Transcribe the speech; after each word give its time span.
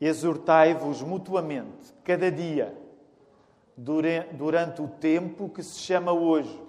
exortai-vos 0.00 1.02
mutuamente, 1.02 1.92
cada 2.04 2.30
dia, 2.30 2.76
durante 3.76 4.82
o 4.82 4.88
tempo 4.88 5.48
que 5.48 5.62
se 5.62 5.78
chama 5.78 6.12
hoje, 6.12 6.62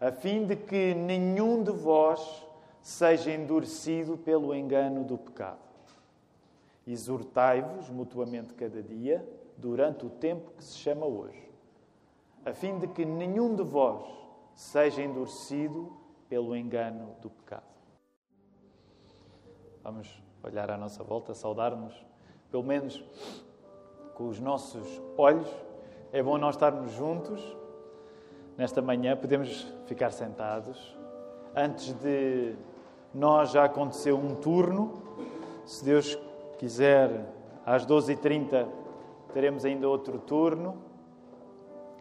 a 0.00 0.10
fim 0.10 0.46
de 0.46 0.56
que 0.56 0.94
nenhum 0.94 1.62
de 1.62 1.70
vós 1.70 2.46
seja 2.80 3.30
endurecido 3.30 4.16
pelo 4.16 4.54
engano 4.54 5.04
do 5.04 5.16
pecado. 5.16 5.60
Exortai-vos 6.86 7.88
mutuamente 7.88 8.54
cada 8.54 8.82
dia, 8.82 9.24
durante 9.56 10.04
o 10.04 10.10
tempo 10.10 10.50
que 10.56 10.64
se 10.64 10.76
chama 10.76 11.06
hoje, 11.06 11.48
a 12.44 12.52
fim 12.52 12.78
de 12.78 12.88
que 12.88 13.04
nenhum 13.04 13.54
de 13.54 13.62
vós 13.62 14.04
seja 14.56 15.02
endurecido 15.02 15.92
pelo 16.28 16.56
engano 16.56 17.14
do 17.20 17.30
pecado. 17.30 17.62
Vamos 19.84 20.22
olhar 20.42 20.70
à 20.70 20.76
nossa 20.76 21.02
volta, 21.02 21.34
saudar-nos, 21.34 21.94
pelo 22.50 22.62
menos 22.62 23.02
com 24.14 24.28
os 24.28 24.40
nossos 24.40 25.00
olhos. 25.16 25.48
É 26.12 26.22
bom 26.22 26.36
nós 26.38 26.54
estarmos 26.54 26.92
juntos 26.92 27.40
nesta 28.56 28.82
manhã, 28.82 29.16
podemos 29.16 29.66
ficar 29.86 30.10
sentados. 30.10 30.96
Antes 31.54 31.92
de 31.94 32.54
nós 33.14 33.50
já 33.50 33.64
aconteceu 33.64 34.16
um 34.16 34.34
turno, 34.34 35.02
se 35.64 35.84
Deus 35.84 36.18
quiser, 36.58 37.26
às 37.64 37.86
12h30 37.86 38.66
teremos 39.32 39.64
ainda 39.64 39.88
outro 39.88 40.18
turno 40.18 40.76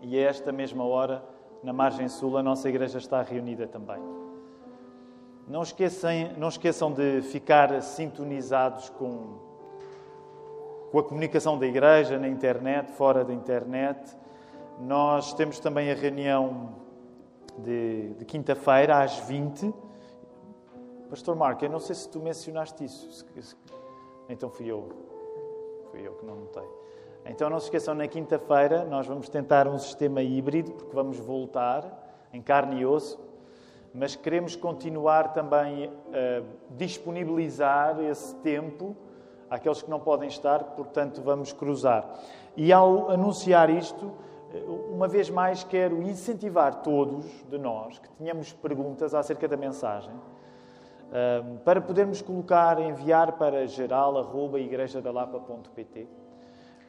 e 0.02 0.18
a 0.18 0.30
esta 0.30 0.52
mesma 0.52 0.84
hora, 0.84 1.23
na 1.63 1.71
margem 1.71 2.08
sul, 2.08 2.38
a 2.38 2.44
nossa 2.44 2.68
igreja 2.68 2.98
está 2.98 3.21
reunida 3.21 3.68
também. 3.68 4.21
Não, 5.48 5.63
esqueçam, 5.63 6.12
não 6.38 6.48
esqueçam 6.48 6.91
de 6.91 7.22
ficar 7.22 7.82
sintonizados 7.82 8.90
com, 8.90 9.40
com 10.91 10.99
a 10.99 11.04
comunicação 11.04 11.58
da 11.58 11.66
igreja 11.66 12.18
na 12.18 12.27
internet, 12.27 12.91
fora 12.91 13.23
da 13.26 13.34
internet. 13.34 14.16
Nós 14.79 15.34
temos 15.34 15.60
também 15.60 15.91
a 15.91 15.96
reunião 15.96 16.76
de, 17.57 18.13
de 18.13 18.26
quinta-feira 18.26 19.04
às 19.04 19.18
20. 19.20 19.74
Pastor 21.10 21.35
Marco, 21.35 21.66
eu 21.66 21.70
não 21.70 21.79
sei 21.79 21.96
se 21.96 22.07
tu 22.10 22.20
mencionaste 22.20 22.84
isso. 22.85 23.26
Então 24.29 24.49
fui 24.49 24.68
eu. 24.68 24.90
Fui 25.91 26.07
eu 26.07 26.13
que 26.13 26.26
não 26.26 26.35
notei. 26.35 26.63
Então 27.26 27.49
não 27.49 27.60
se 27.60 27.66
esqueçam, 27.66 27.94
na 27.94 28.07
quinta-feira 28.07 28.85
nós 28.85 29.05
vamos 29.05 29.29
tentar 29.29 29.68
um 29.68 29.77
sistema 29.77 30.21
híbrido, 30.21 30.71
porque 30.71 30.96
vamos 30.96 31.20
voltar 31.20 32.27
em 32.34 32.41
carne 32.41 32.82
e 32.82 32.85
osso, 32.85 33.20
mas 33.94 34.16
queremos 34.16 34.56
continuar 34.56 35.34
também 35.34 35.92
a 36.14 36.42
disponibilizar 36.72 38.00
esse 38.00 38.34
tempo 38.36 38.96
àqueles 39.50 39.82
que 39.82 39.90
não 39.90 40.00
podem 40.00 40.30
estar, 40.30 40.64
portanto 40.64 41.22
vamos 41.22 41.52
cruzar. 41.52 42.10
E 42.56 42.72
ao 42.72 43.12
anunciar 43.12 43.70
isto, 43.70 44.14
uma 44.90 45.08
vez 45.08 45.30
mais 45.30 45.64
quero 45.64 46.02
incentivar 46.02 46.76
todos 46.76 47.26
de 47.50 47.58
nós 47.58 48.00
que 48.00 48.10
tenhamos 48.12 48.54
perguntas 48.54 49.14
acerca 49.14 49.46
da 49.48 49.58
mensagem, 49.58 50.14
para 51.66 51.82
podermos 51.82 52.22
colocar, 52.22 52.80
enviar 52.80 53.34
para 53.34 53.68
geral.igrejadalapa.pt 53.68 56.08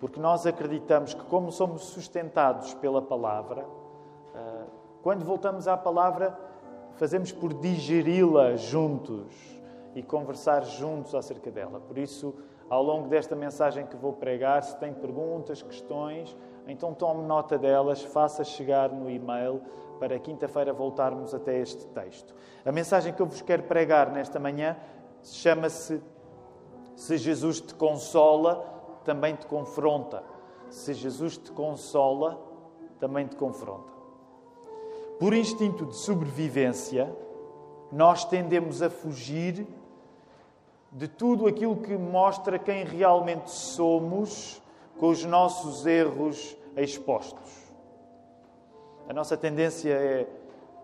porque 0.03 0.19
nós 0.19 0.45
acreditamos 0.45 1.15
que, 1.15 1.23
como 1.27 1.53
somos 1.53 1.85
sustentados 1.85 2.75
pela 2.75 3.01
palavra, 3.01 3.65
quando 5.01 5.25
voltamos 5.25 5.69
à 5.69 5.77
palavra, 5.77 6.37
fazemos 6.97 7.33
por 7.33 7.55
digeri-la 7.55 8.57
juntos 8.57 9.27
e 9.95 10.03
conversar 10.03 10.65
juntos 10.65 11.15
acerca 11.15 11.51
dela. 11.51 11.81
Por 11.81 11.99
isso, 11.99 12.35
ao 12.69 12.83
longo 12.83 13.09
desta 13.09 13.37
mensagem 13.37 13.87
que 13.87 13.97
vou 13.97 14.13
pregar, 14.13 14.63
se 14.63 14.77
tem 14.79 14.93
perguntas, 14.95 15.63
questões, 15.63 16.37
então 16.67 16.95
tome 16.95 17.25
nota 17.25 17.59
delas, 17.59 18.03
faça 18.03 18.45
chegar 18.45 18.91
no 18.91 19.11
e-mail 19.11 19.61
para 19.99 20.19
quinta-feira 20.19 20.73
voltarmos 20.73 21.35
até 21.35 21.59
este 21.59 21.87
texto. 21.89 22.35
A 22.65 22.73
mensagem 22.73 23.13
que 23.13 23.21
eu 23.21 23.27
vos 23.27 23.43
quero 23.43 23.65
pregar 23.65 24.11
nesta 24.11 24.39
manhã 24.39 24.77
chama-se 25.23 26.03
Se 26.97 27.17
Jesus 27.17 27.61
te 27.61 27.75
consola, 27.75 28.65
também 29.05 29.37
te 29.37 29.47
confronta. 29.47 30.23
Se 30.71 30.95
Jesus 30.95 31.37
te 31.37 31.53
consola, 31.53 32.41
também 32.99 33.27
te 33.27 33.37
confronta. 33.37 33.92
Por 35.23 35.35
instinto 35.35 35.87
de 35.87 35.95
sobrevivência, 35.95 37.09
nós 37.93 38.25
tendemos 38.25 38.83
a 38.83 38.91
fugir 38.91 39.65
de 40.91 41.07
tudo 41.07 41.47
aquilo 41.47 41.77
que 41.77 41.97
mostra 41.97 42.59
quem 42.59 42.85
realmente 42.85 43.49
somos 43.49 44.61
com 44.99 45.11
os 45.11 45.25
nossos 45.25 45.87
erros 45.87 46.57
expostos. 46.77 47.73
A 49.09 49.13
nossa 49.13 49.37
tendência 49.37 49.93
é, 49.93 50.27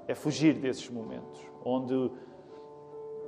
é 0.07 0.15
fugir 0.15 0.55
desses 0.55 0.89
momentos, 0.89 1.41
onde 1.65 2.09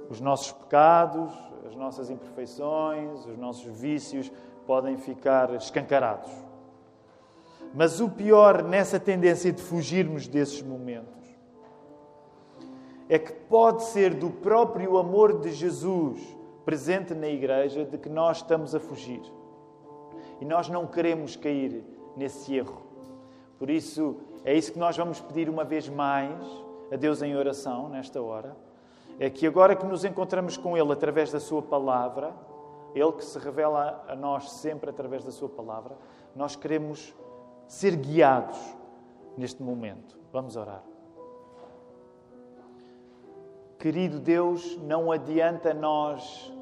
os 0.09 0.21
nossos 0.21 0.53
pecados, 0.53 1.33
as 1.67 1.75
nossas 1.75 2.09
imperfeições, 2.09 3.27
os 3.27 3.37
nossos 3.37 3.65
vícios 3.81 4.31
podem 4.65 4.97
ficar 4.97 5.53
escancarados. 5.57 6.31
Mas 7.73 8.01
o 8.01 8.09
pior 8.09 8.63
nessa 8.63 8.99
tendência 8.99 9.53
de 9.53 9.63
fugirmos 9.63 10.27
desses 10.27 10.63
momentos 10.63 11.21
é 13.09 13.19
que 13.19 13.33
pode 13.33 13.85
ser 13.85 14.15
do 14.15 14.31
próprio 14.31 14.97
amor 14.97 15.41
de 15.41 15.53
Jesus 15.53 16.21
presente 16.65 17.15
na 17.15 17.29
igreja 17.29 17.85
de 17.85 17.99
que 17.99 18.09
nós 18.09 18.39
estamos 18.39 18.75
a 18.75 18.81
fugir. 18.81 19.21
E 20.41 20.45
nós 20.45 20.69
não 20.69 20.87
queremos 20.87 21.35
cair 21.35 21.85
nesse 22.17 22.55
erro. 22.55 22.83
Por 23.59 23.69
isso, 23.69 24.17
é 24.45 24.57
isso 24.57 24.73
que 24.73 24.79
nós 24.79 24.97
vamos 24.97 25.21
pedir 25.21 25.49
uma 25.49 25.65
vez 25.65 25.89
mais 25.89 26.41
a 26.93 26.97
Deus 26.97 27.21
em 27.23 27.37
oração 27.37 27.89
nesta 27.89 28.23
hora. 28.23 28.57
É 29.19 29.29
que 29.29 29.47
agora 29.47 29.77
que 29.77 29.85
nos 29.85 30.05
encontramos 30.05 30.57
com 30.57 30.77
Ele 30.77 30.93
através 30.93 31.31
da 31.33 31.41
Sua 31.41 31.61
palavra, 31.61 32.33
ele 32.95 33.13
que 33.13 33.25
se 33.25 33.39
revela 33.39 34.05
a 34.09 34.17
nós 34.17 34.51
sempre 34.53 34.91
através 34.91 35.25
da 35.25 35.31
Sua 35.31 35.49
palavra, 35.49 35.97
nós 36.35 36.57
queremos 36.57 37.15
ser 37.71 37.97
guiados 37.97 38.59
neste 39.37 39.63
momento. 39.63 40.19
Vamos 40.33 40.57
orar. 40.57 40.83
Querido 43.79 44.19
Deus, 44.19 44.77
não 44.83 45.11
adianta 45.11 45.73
nós 45.73 46.53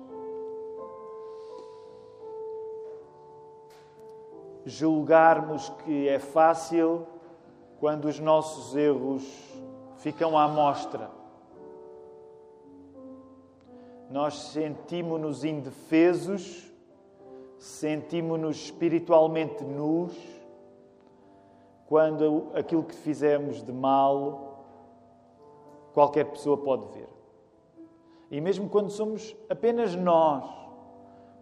julgarmos 4.64 5.69
que 5.84 6.08
é 6.08 6.19
fácil 6.19 7.06
quando 7.80 8.04
os 8.04 8.19
nossos 8.20 8.76
erros 8.76 9.25
ficam 9.96 10.36
à 10.38 10.46
mostra 10.46 11.19
nós 14.10 14.38
sentimos-nos 14.52 15.44
indefesos, 15.44 16.72
sentimos-nos 17.58 18.56
espiritualmente 18.64 19.62
nus, 19.62 20.14
quando 21.88 22.50
aquilo 22.54 22.84
que 22.84 22.94
fizemos 22.94 23.62
de 23.62 23.72
mal 23.72 24.65
qualquer 25.93 26.26
pessoa 26.26 26.56
pode 26.56 26.87
ver. 26.88 27.09
E 28.31 28.41
mesmo 28.41 28.69
quando 28.69 28.91
somos 28.91 29.34
apenas 29.49 29.97
nós 29.97 30.44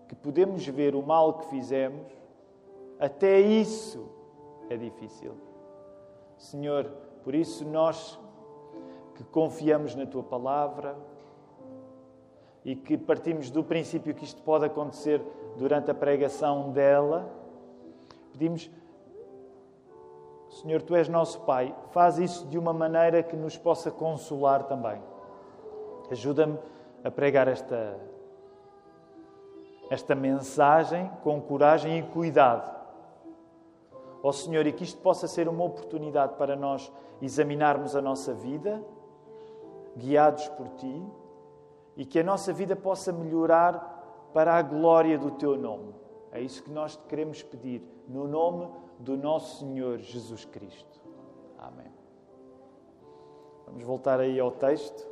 que 0.09 0.15
podemos 0.15 0.65
ver 0.67 0.95
o 0.95 1.03
mal 1.03 1.35
que 1.35 1.47
fizemos, 1.47 2.07
até 2.99 3.41
isso 3.41 4.09
é 4.71 4.77
difícil. 4.77 5.35
Senhor, 6.39 6.85
por 7.25 7.35
isso 7.35 7.65
nós 7.65 8.19
que 9.17 9.25
confiamos 9.25 9.95
na 9.97 10.07
tua 10.07 10.23
palavra, 10.23 10.97
e 12.67 12.75
que 12.75 12.99
partimos 12.99 13.49
do 13.49 13.63
princípio 13.63 14.13
que 14.13 14.25
isto 14.25 14.43
pode 14.43 14.65
acontecer 14.65 15.23
durante 15.57 15.89
a 15.89 15.95
pregação 15.95 16.73
dela, 16.73 17.33
pedimos, 18.33 18.69
Senhor, 20.57 20.81
tu 20.81 20.97
és 20.97 21.07
nosso 21.07 21.41
Pai, 21.41 21.75
faz 21.91 22.19
isso 22.19 22.47
de 22.47 22.59
uma 22.59 22.73
maneira 22.73 23.23
que 23.23 23.37
nos 23.37 23.59
possa 23.59 23.91
consolar 23.91 24.65
também. 24.65 25.03
Ajuda-me 26.11 26.59
a 27.05 27.11
pregar 27.11 27.47
esta, 27.47 28.01
esta 29.91 30.15
mensagem 30.15 31.11
com 31.23 31.43
coragem 31.43 31.99
e 31.99 32.03
cuidado. 32.05 32.75
Ó 34.23 34.31
oh, 34.31 34.33
Senhor, 34.33 34.67
e 34.67 34.73
que 34.73 34.83
isto 34.83 34.99
possa 35.03 35.29
ser 35.29 35.47
uma 35.47 35.63
oportunidade 35.63 36.37
para 36.37 36.57
nós 36.57 36.91
examinarmos 37.21 37.95
a 37.95 38.01
nossa 38.01 38.33
vida, 38.33 38.83
guiados 39.95 40.49
por 40.49 40.69
Ti 40.71 41.07
e 41.99 42.07
que 42.07 42.21
a 42.21 42.25
nossa 42.25 42.51
vida 42.51 42.75
possa 42.75 43.13
melhorar 43.13 44.31
para 44.33 44.55
a 44.55 44.63
glória 44.63 45.19
do 45.19 45.33
Teu 45.33 45.55
nome. 45.59 45.95
É 46.33 46.41
isso 46.41 46.63
que 46.63 46.71
nós 46.71 46.97
te 46.97 47.05
queremos 47.05 47.43
pedir, 47.43 47.83
no 48.09 48.27
nome 48.27 48.86
do 48.99 49.17
nosso 49.17 49.61
Senhor 49.61 49.99
Jesus 49.99 50.45
Cristo. 50.45 51.01
Amém. 51.59 51.93
Vamos 53.67 53.83
voltar 53.85 54.21
aí 54.21 54.39
ao 54.39 54.51
texto. 54.51 55.07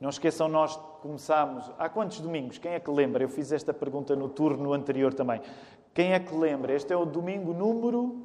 Não 0.00 0.08
esqueçam, 0.08 0.48
nós 0.48 0.76
começámos. 1.02 1.70
Há 1.78 1.88
quantos 1.88 2.20
domingos? 2.20 2.58
Quem 2.58 2.72
é 2.72 2.80
que 2.80 2.90
lembra? 2.90 3.22
Eu 3.22 3.28
fiz 3.28 3.52
esta 3.52 3.74
pergunta 3.74 4.16
no 4.16 4.28
turno 4.28 4.72
anterior 4.72 5.12
também. 5.12 5.42
Quem 5.92 6.12
é 6.12 6.20
que 6.20 6.34
lembra? 6.34 6.72
Este 6.72 6.92
é 6.92 6.96
o 6.96 7.04
domingo 7.04 7.52
número. 7.52 8.16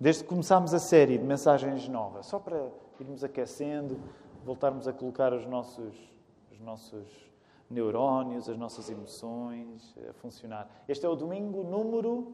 Desde 0.00 0.24
que 0.24 0.28
começámos 0.28 0.74
a 0.74 0.78
série 0.78 1.18
de 1.18 1.24
mensagens 1.24 1.86
novas. 1.88 2.26
Só 2.26 2.38
para 2.38 2.68
irmos 2.98 3.22
aquecendo, 3.22 3.98
voltarmos 4.44 4.88
a 4.88 4.92
colocar 4.92 5.32
os 5.32 5.46
nossos, 5.46 5.94
os 6.50 6.60
nossos 6.60 7.06
neurónios, 7.70 8.48
as 8.48 8.56
nossas 8.56 8.88
emoções 8.90 9.94
a 10.08 10.12
funcionar. 10.14 10.68
Este 10.88 11.04
é 11.04 11.08
o 11.08 11.14
domingo 11.14 11.62
número. 11.62 12.32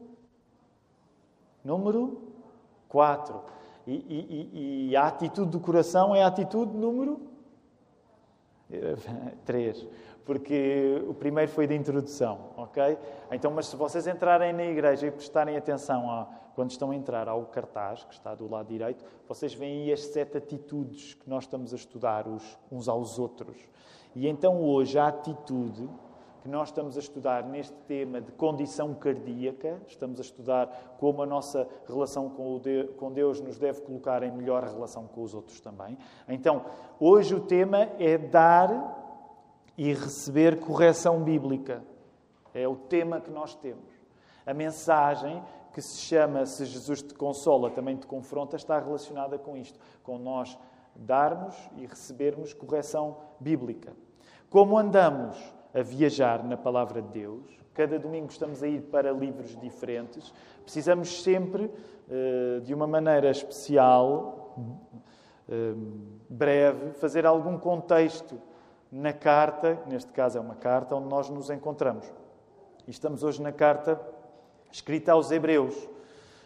Número 1.63 2.21
4. 2.89 3.41
E, 3.85 3.93
e, 3.93 4.89
e, 4.89 4.95
a 4.95 5.07
atitude 5.07 5.51
do 5.51 5.59
coração 5.59 6.15
é 6.15 6.23
a 6.23 6.27
atitude 6.27 6.75
número 6.75 7.19
3. 9.45 9.87
Porque 10.25 11.03
o 11.07 11.13
primeiro 11.13 11.51
foi 11.51 11.67
de 11.67 11.75
introdução, 11.75 12.51
ok? 12.55 12.97
Então, 13.31 13.51
mas 13.51 13.67
se 13.67 13.75
vocês 13.75 14.07
entrarem 14.07 14.53
na 14.53 14.63
igreja 14.63 15.07
e 15.07 15.11
prestarem 15.11 15.57
atenção 15.57 16.09
a, 16.09 16.27
quando 16.55 16.71
estão 16.71 16.91
a 16.91 16.95
entrar 16.95 17.27
ao 17.27 17.43
cartaz, 17.47 18.05
que 18.05 18.13
está 18.13 18.33
do 18.33 18.49
lado 18.49 18.67
direito, 18.67 19.03
vocês 19.27 19.53
veem 19.53 19.91
as 19.91 20.01
sete 20.01 20.37
atitudes 20.37 21.13
que 21.13 21.29
nós 21.29 21.43
estamos 21.43 21.73
a 21.73 21.75
estudar 21.75 22.25
uns, 22.25 22.57
uns 22.71 22.87
aos 22.87 23.19
outros. 23.19 23.57
E 24.15 24.27
então 24.27 24.61
hoje 24.61 24.97
a 24.97 25.07
atitude 25.07 25.89
que 26.43 26.49
nós 26.49 26.67
estamos 26.67 26.97
a 26.97 26.99
estudar 26.99 27.45
neste 27.45 27.73
tema 27.87 28.19
de 28.19 28.29
condição 28.33 28.93
cardíaca, 28.93 29.81
estamos 29.87 30.19
a 30.19 30.23
estudar 30.23 30.97
como 30.99 31.23
a 31.23 31.25
nossa 31.25 31.65
relação 31.87 32.29
com 32.29 33.13
Deus 33.13 33.39
nos 33.39 33.57
deve 33.57 33.79
colocar 33.79 34.21
em 34.23 34.31
melhor 34.31 34.61
relação 34.65 35.07
com 35.07 35.23
os 35.23 35.33
outros 35.33 35.61
também. 35.61 35.97
Então, 36.27 36.65
hoje 36.99 37.33
o 37.33 37.39
tema 37.39 37.83
é 37.97 38.17
dar 38.17 39.71
e 39.77 39.93
receber 39.93 40.59
correção 40.59 41.23
bíblica. 41.23 41.81
É 42.53 42.67
o 42.67 42.75
tema 42.75 43.21
que 43.21 43.31
nós 43.31 43.55
temos. 43.55 43.93
A 44.45 44.53
mensagem 44.53 45.41
que 45.71 45.81
se 45.81 45.97
chama 45.97 46.45
Se 46.45 46.65
Jesus 46.65 47.01
te 47.01 47.13
consola, 47.13 47.71
também 47.71 47.95
te 47.95 48.05
confronta, 48.05 48.57
está 48.57 48.77
relacionada 48.77 49.39
com 49.39 49.55
isto, 49.55 49.79
com 50.03 50.17
nós 50.17 50.59
darmos 50.93 51.55
e 51.77 51.85
recebermos 51.85 52.53
correção 52.53 53.15
bíblica. 53.39 53.93
Como 54.49 54.77
andamos 54.77 55.37
a 55.73 55.81
viajar 55.81 56.43
na 56.43 56.55
palavra 56.55 57.01
de 57.01 57.07
Deus. 57.09 57.43
Cada 57.73 57.97
domingo 57.97 58.27
estamos 58.29 58.61
a 58.61 58.67
ir 58.67 58.81
para 58.83 59.11
livros 59.11 59.59
diferentes. 59.59 60.31
Precisamos 60.63 61.23
sempre, 61.23 61.71
eh, 62.09 62.61
de 62.63 62.73
uma 62.73 62.85
maneira 62.85 63.31
especial, 63.31 64.55
eh, 65.49 65.73
breve, 66.29 66.91
fazer 66.93 67.25
algum 67.25 67.57
contexto 67.57 68.39
na 68.91 69.11
carta, 69.11 69.79
neste 69.87 70.11
caso 70.11 70.37
é 70.37 70.41
uma 70.41 70.53
carta 70.55 70.95
onde 70.95 71.09
nós 71.09 71.29
nos 71.29 71.49
encontramos. 71.49 72.05
E 72.87 72.91
estamos 72.91 73.23
hoje 73.23 73.41
na 73.41 73.51
carta 73.51 73.99
escrita 74.71 75.11
aos 75.11 75.31
Hebreus. 75.31 75.89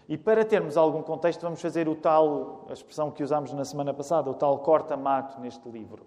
E 0.07 0.17
para 0.17 0.45
termos 0.45 0.77
algum 0.77 1.01
contexto, 1.01 1.41
vamos 1.41 1.61
fazer 1.61 1.89
o 1.89 1.95
tal, 1.95 2.65
a 2.69 2.73
expressão 2.73 3.11
que 3.11 3.21
usámos 3.21 3.51
na 3.51 3.65
semana 3.65 3.93
passada, 3.93 4.29
o 4.29 4.33
tal 4.33 4.59
corta-mato 4.59 5.41
neste 5.41 5.67
livro. 5.67 6.05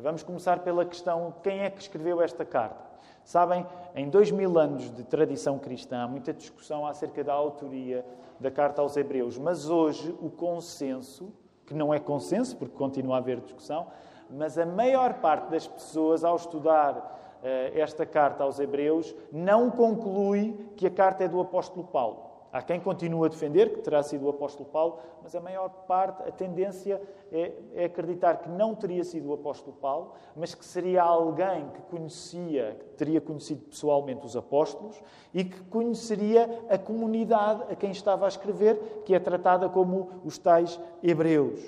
Vamos 0.00 0.22
começar 0.22 0.60
pela 0.60 0.84
questão: 0.84 1.34
quem 1.42 1.60
é 1.60 1.70
que 1.70 1.80
escreveu 1.80 2.22
esta 2.22 2.44
carta? 2.44 2.88
Sabem, 3.24 3.66
em 3.96 4.08
dois 4.08 4.30
mil 4.30 4.56
anos 4.56 4.94
de 4.94 5.02
tradição 5.02 5.58
cristã, 5.58 6.04
há 6.04 6.08
muita 6.08 6.32
discussão 6.32 6.86
acerca 6.86 7.24
da 7.24 7.32
autoria 7.32 8.06
da 8.38 8.50
carta 8.50 8.80
aos 8.80 8.96
Hebreus, 8.96 9.36
mas 9.36 9.68
hoje 9.68 10.14
o 10.22 10.30
consenso, 10.30 11.32
que 11.66 11.74
não 11.74 11.92
é 11.92 11.98
consenso, 11.98 12.56
porque 12.56 12.76
continua 12.76 13.16
a 13.16 13.18
haver 13.18 13.40
discussão, 13.40 13.88
mas 14.30 14.56
a 14.56 14.64
maior 14.64 15.14
parte 15.14 15.50
das 15.50 15.66
pessoas, 15.66 16.22
ao 16.22 16.36
estudar 16.36 16.94
uh, 16.96 17.78
esta 17.78 18.06
carta 18.06 18.44
aos 18.44 18.60
Hebreus, 18.60 19.14
não 19.32 19.68
conclui 19.68 20.70
que 20.76 20.86
a 20.86 20.90
carta 20.90 21.24
é 21.24 21.28
do 21.28 21.40
apóstolo 21.40 21.84
Paulo. 21.84 22.27
Há 22.50 22.62
quem 22.62 22.80
continue 22.80 23.26
a 23.26 23.28
defender 23.28 23.74
que 23.74 23.80
terá 23.80 24.02
sido 24.02 24.24
o 24.24 24.30
apóstolo 24.30 24.68
Paulo, 24.70 24.98
mas 25.22 25.34
a 25.34 25.40
maior 25.40 25.68
parte, 25.86 26.22
a 26.26 26.32
tendência 26.32 27.00
é, 27.30 27.52
é, 27.74 27.84
acreditar 27.84 28.38
que 28.38 28.48
não 28.48 28.74
teria 28.74 29.04
sido 29.04 29.28
o 29.28 29.34
apóstolo 29.34 29.76
Paulo, 29.76 30.12
mas 30.34 30.54
que 30.54 30.64
seria 30.64 31.02
alguém 31.02 31.68
que 31.68 31.82
conhecia, 31.82 32.76
que 32.78 32.86
teria 32.96 33.20
conhecido 33.20 33.66
pessoalmente 33.66 34.24
os 34.24 34.34
apóstolos 34.34 34.98
e 35.34 35.44
que 35.44 35.60
conheceria 35.64 36.64
a 36.70 36.78
comunidade 36.78 37.64
a 37.70 37.76
quem 37.76 37.90
estava 37.90 38.24
a 38.24 38.28
escrever, 38.28 39.02
que 39.04 39.14
é 39.14 39.20
tratada 39.20 39.68
como 39.68 40.22
os 40.24 40.38
tais 40.38 40.80
hebreus. 41.02 41.60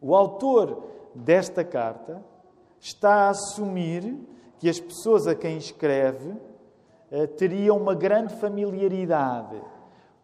O 0.00 0.14
autor 0.14 0.82
desta 1.14 1.64
carta 1.64 2.22
está 2.78 3.26
a 3.26 3.30
assumir 3.30 4.18
que 4.58 4.68
as 4.68 4.78
pessoas 4.78 5.26
a 5.26 5.34
quem 5.34 5.56
escreve 5.56 6.34
eh, 7.12 7.26
teriam 7.26 7.76
uma 7.76 7.94
grande 7.94 8.34
familiaridade 8.36 9.60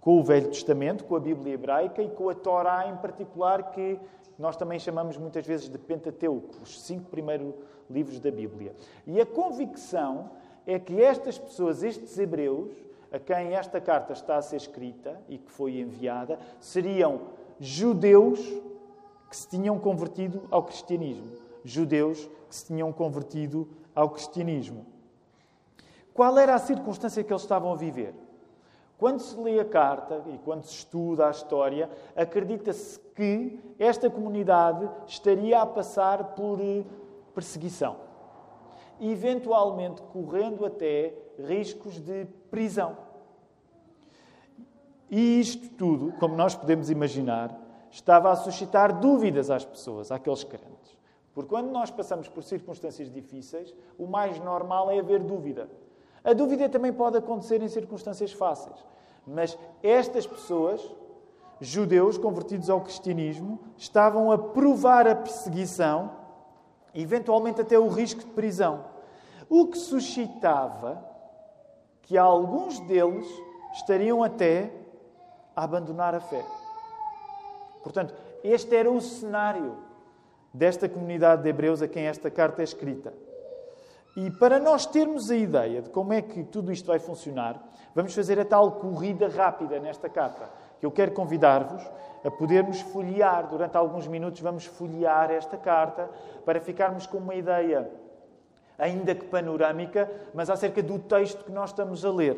com 0.00 0.18
o 0.18 0.22
Velho 0.24 0.48
Testamento, 0.48 1.04
com 1.04 1.14
a 1.14 1.20
Bíblia 1.20 1.52
hebraica 1.52 2.02
e 2.02 2.08
com 2.08 2.30
a 2.30 2.34
Torá 2.34 2.88
em 2.88 2.96
particular, 2.96 3.70
que 3.72 4.00
nós 4.38 4.56
também 4.56 4.78
chamamos 4.78 5.18
muitas 5.18 5.46
vezes 5.46 5.68
de 5.68 5.76
Pentateuco, 5.76 6.62
os 6.62 6.80
cinco 6.80 7.10
primeiros 7.10 7.52
livros 7.90 8.18
da 8.18 8.30
Bíblia. 8.30 8.74
E 9.06 9.20
a 9.20 9.26
convicção 9.26 10.30
é 10.66 10.78
que 10.78 11.02
estas 11.02 11.38
pessoas, 11.38 11.82
estes 11.82 12.18
hebreus, 12.18 12.70
a 13.12 13.18
quem 13.18 13.54
esta 13.54 13.82
carta 13.82 14.14
está 14.14 14.38
a 14.38 14.42
ser 14.42 14.56
escrita 14.56 15.20
e 15.28 15.36
que 15.36 15.50
foi 15.50 15.80
enviada, 15.80 16.38
seriam 16.58 17.20
judeus 17.60 18.40
que 19.28 19.36
se 19.36 19.46
tinham 19.46 19.78
convertido 19.78 20.44
ao 20.50 20.62
cristianismo. 20.62 21.32
Judeus 21.62 22.24
que 22.48 22.56
se 22.56 22.64
tinham 22.64 22.90
convertido 22.94 23.68
ao 23.94 24.08
cristianismo. 24.08 24.97
Qual 26.18 26.36
era 26.36 26.56
a 26.56 26.58
circunstância 26.58 27.22
que 27.22 27.32
eles 27.32 27.42
estavam 27.42 27.72
a 27.72 27.76
viver? 27.76 28.12
Quando 28.98 29.20
se 29.20 29.38
lê 29.38 29.60
a 29.60 29.64
carta 29.64 30.20
e 30.26 30.38
quando 30.38 30.64
se 30.64 30.74
estuda 30.74 31.28
a 31.28 31.30
história, 31.30 31.88
acredita-se 32.16 32.98
que 33.14 33.60
esta 33.78 34.10
comunidade 34.10 34.90
estaria 35.06 35.62
a 35.62 35.64
passar 35.64 36.34
por 36.34 36.58
eh, 36.60 36.82
perseguição, 37.32 37.98
eventualmente 39.00 40.02
correndo 40.12 40.66
até 40.66 41.14
riscos 41.38 42.00
de 42.00 42.24
prisão. 42.50 42.96
E 45.08 45.38
isto 45.38 45.68
tudo, 45.76 46.12
como 46.18 46.34
nós 46.34 46.56
podemos 46.56 46.90
imaginar, 46.90 47.56
estava 47.92 48.32
a 48.32 48.34
suscitar 48.34 48.98
dúvidas 48.98 49.52
às 49.52 49.64
pessoas, 49.64 50.10
àqueles 50.10 50.42
crentes. 50.42 50.98
Porque 51.32 51.50
quando 51.50 51.70
nós 51.70 51.92
passamos 51.92 52.28
por 52.28 52.42
circunstâncias 52.42 53.08
difíceis, 53.08 53.72
o 53.96 54.08
mais 54.08 54.40
normal 54.40 54.90
é 54.90 54.98
haver 54.98 55.20
dúvida. 55.22 55.68
A 56.24 56.32
dúvida 56.32 56.68
também 56.68 56.92
pode 56.92 57.16
acontecer 57.16 57.62
em 57.62 57.68
circunstâncias 57.68 58.32
fáceis. 58.32 58.76
Mas 59.26 59.58
estas 59.82 60.26
pessoas, 60.26 60.80
judeus 61.60 62.16
convertidos 62.16 62.70
ao 62.70 62.80
cristianismo, 62.80 63.58
estavam 63.76 64.32
a 64.32 64.38
provar 64.38 65.06
a 65.06 65.14
perseguição, 65.14 66.12
eventualmente 66.94 67.60
até 67.60 67.78
o 67.78 67.88
risco 67.88 68.20
de 68.20 68.30
prisão. 68.30 68.84
O 69.48 69.66
que 69.66 69.78
suscitava 69.78 71.04
que 72.02 72.16
alguns 72.16 72.80
deles 72.80 73.26
estariam 73.74 74.22
até 74.22 74.72
a 75.54 75.64
abandonar 75.64 76.14
a 76.14 76.20
fé. 76.20 76.44
Portanto, 77.82 78.14
este 78.42 78.74
era 78.74 78.90
o 78.90 79.00
cenário 79.00 79.76
desta 80.52 80.88
comunidade 80.88 81.42
de 81.42 81.48
hebreus 81.48 81.82
a 81.82 81.88
quem 81.88 82.06
esta 82.06 82.30
carta 82.30 82.62
é 82.62 82.64
escrita. 82.64 83.12
E 84.18 84.32
para 84.32 84.58
nós 84.58 84.84
termos 84.84 85.30
a 85.30 85.36
ideia 85.36 85.80
de 85.80 85.90
como 85.90 86.12
é 86.12 86.20
que 86.20 86.42
tudo 86.42 86.72
isto 86.72 86.88
vai 86.88 86.98
funcionar, 86.98 87.62
vamos 87.94 88.12
fazer 88.12 88.40
a 88.40 88.44
tal 88.44 88.72
corrida 88.72 89.28
rápida 89.28 89.78
nesta 89.78 90.08
carta, 90.08 90.50
que 90.80 90.84
eu 90.84 90.90
quero 90.90 91.12
convidar-vos 91.12 91.88
a 92.24 92.28
podermos 92.28 92.80
folhear, 92.80 93.46
durante 93.46 93.76
alguns 93.76 94.08
minutos 94.08 94.40
vamos 94.40 94.64
folhear 94.64 95.30
esta 95.30 95.56
carta 95.56 96.10
para 96.44 96.60
ficarmos 96.60 97.06
com 97.06 97.18
uma 97.18 97.36
ideia, 97.36 97.88
ainda 98.76 99.14
que 99.14 99.24
panorâmica, 99.24 100.10
mas 100.34 100.50
acerca 100.50 100.82
do 100.82 100.98
texto 100.98 101.44
que 101.44 101.52
nós 101.52 101.70
estamos 101.70 102.04
a 102.04 102.10
ler. 102.10 102.34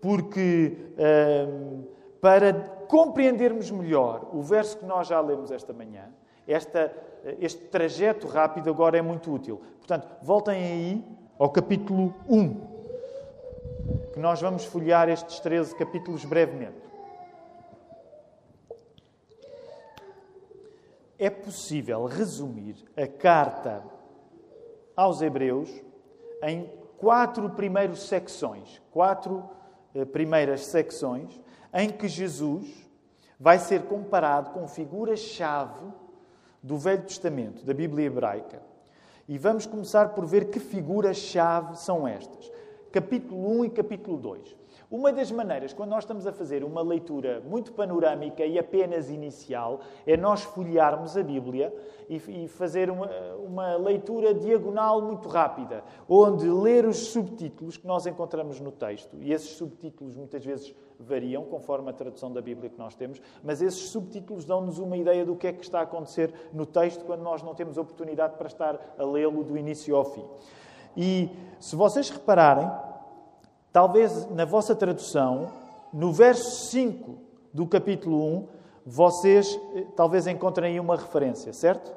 Porque 0.00 0.76
hum, 0.96 1.86
para 2.20 2.52
compreendermos 2.86 3.68
melhor 3.68 4.28
o 4.32 4.42
verso 4.42 4.78
que 4.78 4.84
nós 4.84 5.08
já 5.08 5.20
lemos 5.20 5.50
esta 5.50 5.72
manhã, 5.72 6.04
esta, 6.46 6.92
este 7.38 7.62
trajeto 7.64 8.26
rápido 8.26 8.70
agora 8.70 8.98
é 8.98 9.02
muito 9.02 9.32
útil. 9.32 9.60
Portanto, 9.78 10.08
voltem 10.22 10.62
aí 10.62 11.04
ao 11.38 11.50
capítulo 11.50 12.14
1, 12.28 14.12
que 14.12 14.18
nós 14.20 14.40
vamos 14.40 14.64
folhear 14.64 15.08
estes 15.08 15.40
13 15.40 15.74
capítulos 15.74 16.24
brevemente. 16.24 16.90
É 21.18 21.28
possível 21.28 22.04
resumir 22.06 22.76
a 22.96 23.06
carta 23.06 23.82
aos 24.96 25.20
Hebreus 25.20 25.70
em 26.42 26.70
quatro 26.96 27.50
primeiras 27.50 28.00
secções, 28.00 28.80
quatro 28.90 29.48
eh, 29.94 30.04
primeiras 30.04 30.66
secções, 30.66 31.40
em 31.72 31.90
que 31.90 32.08
Jesus 32.08 32.88
vai 33.38 33.58
ser 33.58 33.82
comparado 33.84 34.50
com 34.50 34.68
figuras-chave 34.68 35.86
do 36.62 36.76
Velho 36.76 37.02
Testamento, 37.02 37.64
da 37.64 37.72
Bíblia 37.72 38.06
hebraica. 38.06 38.62
E 39.28 39.38
vamos 39.38 39.66
começar 39.66 40.10
por 40.10 40.26
ver 40.26 40.46
que 40.46 40.58
figuras-chave 40.58 41.76
são 41.78 42.06
estas. 42.06 42.50
Capítulo 42.90 43.60
1 43.60 43.64
e 43.66 43.70
capítulo 43.70 44.16
2. 44.18 44.56
Uma 44.90 45.12
das 45.12 45.30
maneiras, 45.30 45.72
quando 45.72 45.90
nós 45.90 46.02
estamos 46.02 46.26
a 46.26 46.32
fazer 46.32 46.64
uma 46.64 46.82
leitura 46.82 47.40
muito 47.46 47.72
panorâmica 47.72 48.44
e 48.44 48.58
apenas 48.58 49.08
inicial, 49.08 49.78
é 50.04 50.16
nós 50.16 50.42
folhearmos 50.42 51.16
a 51.16 51.22
Bíblia 51.22 51.72
e, 52.08 52.48
fazer 52.48 52.90
uma, 52.90 53.08
uma 53.36 53.76
leitura 53.76 54.34
diagonal 54.34 55.00
muito 55.00 55.28
rápida, 55.28 55.84
onde 56.08 56.50
ler 56.50 56.86
os 56.86 56.96
subtítulos 56.96 57.76
que 57.76 57.86
nós 57.86 58.04
encontramos 58.04 58.58
no 58.58 58.72
texto, 58.72 59.16
e 59.20 59.32
esses 59.32 59.50
subtítulos 59.50 60.16
muitas 60.16 60.44
vezes 60.44 60.74
variam 60.98 61.44
conforme 61.44 61.88
a 61.90 61.92
tradução 61.92 62.32
da 62.32 62.42
Bíblia 62.42 62.68
que 62.68 62.78
nós 62.78 62.96
temos, 62.96 63.22
mas 63.44 63.62
esses 63.62 63.90
subtítulos 63.90 64.44
dão-nos 64.44 64.80
uma 64.80 64.96
ideia 64.96 65.24
do 65.24 65.36
que 65.36 65.46
é 65.46 65.52
que 65.52 65.62
está 65.62 65.78
a 65.78 65.82
acontecer 65.82 66.34
no 66.52 66.66
texto 66.66 67.04
quando 67.04 67.22
nós 67.22 67.44
não 67.44 67.54
temos 67.54 67.78
oportunidade 67.78 68.36
para 68.36 68.48
estar 68.48 68.94
a 68.98 69.04
lê-lo 69.04 69.44
do 69.44 69.56
início 69.56 69.94
ao 69.94 70.04
fim. 70.04 70.24
E 70.96 71.30
se 71.60 71.76
vocês 71.76 72.10
repararem, 72.10 72.68
Talvez 73.72 74.28
na 74.30 74.44
vossa 74.44 74.74
tradução, 74.74 75.52
no 75.92 76.12
verso 76.12 76.66
5 76.70 77.18
do 77.52 77.66
capítulo 77.66 78.24
1, 78.24 78.48
vocês 78.84 79.58
eh, 79.74 79.86
talvez 79.94 80.26
encontrem 80.26 80.72
aí 80.72 80.80
uma 80.80 80.96
referência, 80.96 81.52
certo? 81.52 81.94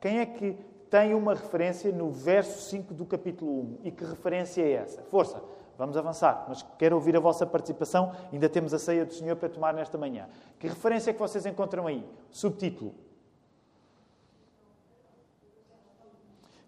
Quem 0.00 0.18
é 0.18 0.26
que 0.26 0.58
tem 0.90 1.14
uma 1.14 1.32
referência 1.32 1.90
no 1.90 2.10
verso 2.10 2.68
5 2.68 2.92
do 2.92 3.06
capítulo 3.06 3.50
1? 3.50 3.78
E 3.84 3.90
que 3.90 4.04
referência 4.04 4.60
é 4.62 4.72
essa? 4.72 5.02
Força, 5.04 5.42
vamos 5.78 5.96
avançar, 5.96 6.44
mas 6.48 6.64
quero 6.78 6.96
ouvir 6.96 7.16
a 7.16 7.20
vossa 7.20 7.46
participação. 7.46 8.12
Ainda 8.30 8.48
temos 8.48 8.74
a 8.74 8.78
ceia 8.78 9.06
do 9.06 9.14
Senhor 9.14 9.36
para 9.36 9.48
tomar 9.48 9.72
nesta 9.72 9.96
manhã. 9.96 10.28
Que 10.58 10.68
referência 10.68 11.10
é 11.10 11.14
que 11.14 11.20
vocês 11.20 11.46
encontram 11.46 11.86
aí? 11.86 12.06
Subtítulo. 12.30 12.94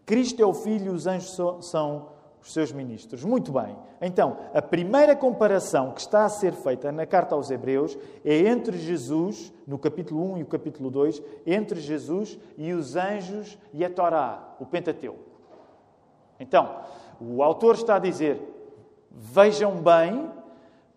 Cristo 0.06 0.40
é 0.40 0.46
o 0.46 0.54
Filho, 0.54 0.92
os 0.92 1.06
anjos 1.06 1.38
são 1.60 2.15
os 2.46 2.52
seus 2.52 2.70
ministros. 2.70 3.24
Muito 3.24 3.50
bem. 3.50 3.76
Então, 4.00 4.36
a 4.54 4.62
primeira 4.62 5.16
comparação 5.16 5.90
que 5.90 6.00
está 6.00 6.24
a 6.24 6.28
ser 6.28 6.52
feita 6.52 6.92
na 6.92 7.04
carta 7.04 7.34
aos 7.34 7.50
Hebreus 7.50 7.98
é 8.24 8.36
entre 8.46 8.78
Jesus, 8.78 9.52
no 9.66 9.76
capítulo 9.76 10.34
1 10.34 10.38
e 10.38 10.42
o 10.44 10.46
capítulo 10.46 10.88
2, 10.88 11.20
entre 11.44 11.80
Jesus 11.80 12.38
e 12.56 12.72
os 12.72 12.94
anjos 12.94 13.58
e 13.72 13.84
a 13.84 13.90
Torá, 13.90 14.54
o 14.60 14.64
Pentateuco. 14.64 15.18
Então, 16.38 16.82
o 17.20 17.42
autor 17.42 17.74
está 17.74 17.96
a 17.96 17.98
dizer: 17.98 18.40
vejam 19.10 19.82
bem, 19.82 20.30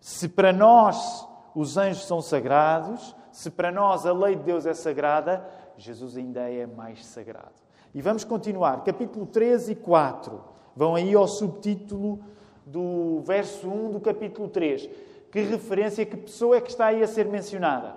se 0.00 0.28
para 0.28 0.52
nós 0.52 1.26
os 1.52 1.76
anjos 1.76 2.06
são 2.06 2.22
sagrados, 2.22 3.16
se 3.32 3.50
para 3.50 3.72
nós 3.72 4.06
a 4.06 4.12
lei 4.12 4.36
de 4.36 4.44
Deus 4.44 4.66
é 4.66 4.72
sagrada, 4.72 5.44
Jesus 5.76 6.16
ainda 6.16 6.48
é 6.48 6.64
mais 6.64 7.04
sagrado. 7.06 7.60
E 7.92 8.00
vamos 8.00 8.22
continuar, 8.22 8.84
capítulo 8.84 9.26
3 9.26 9.70
e 9.70 9.74
4. 9.74 10.59
Vão 10.74 10.94
aí 10.94 11.14
ao 11.14 11.26
subtítulo 11.26 12.20
do 12.64 13.20
verso 13.20 13.68
1 13.68 13.92
do 13.92 14.00
capítulo 14.00 14.48
3. 14.48 14.88
Que 15.30 15.40
referência, 15.40 16.04
que 16.06 16.16
pessoa 16.16 16.56
é 16.56 16.60
que 16.60 16.70
está 16.70 16.86
aí 16.86 17.02
a 17.02 17.06
ser 17.06 17.26
mencionada? 17.26 17.94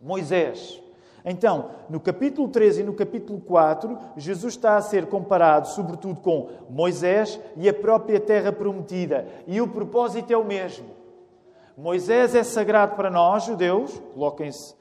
Moisés. 0.00 0.80
Então, 1.24 1.70
no 1.88 1.98
capítulo 1.98 2.48
3 2.48 2.80
e 2.80 2.82
no 2.82 2.92
capítulo 2.92 3.40
4, 3.40 3.98
Jesus 4.16 4.54
está 4.54 4.76
a 4.76 4.82
ser 4.82 5.06
comparado, 5.06 5.68
sobretudo, 5.68 6.20
com 6.20 6.50
Moisés 6.68 7.40
e 7.56 7.66
a 7.68 7.72
própria 7.72 8.20
terra 8.20 8.52
prometida. 8.52 9.26
E 9.46 9.60
o 9.60 9.68
propósito 9.68 10.30
é 10.32 10.36
o 10.36 10.44
mesmo. 10.44 10.86
Moisés 11.76 12.34
é 12.34 12.44
sagrado 12.44 12.94
para 12.94 13.10
nós, 13.10 13.44
judeus, 13.44 14.00
coloquem-se 14.12 14.74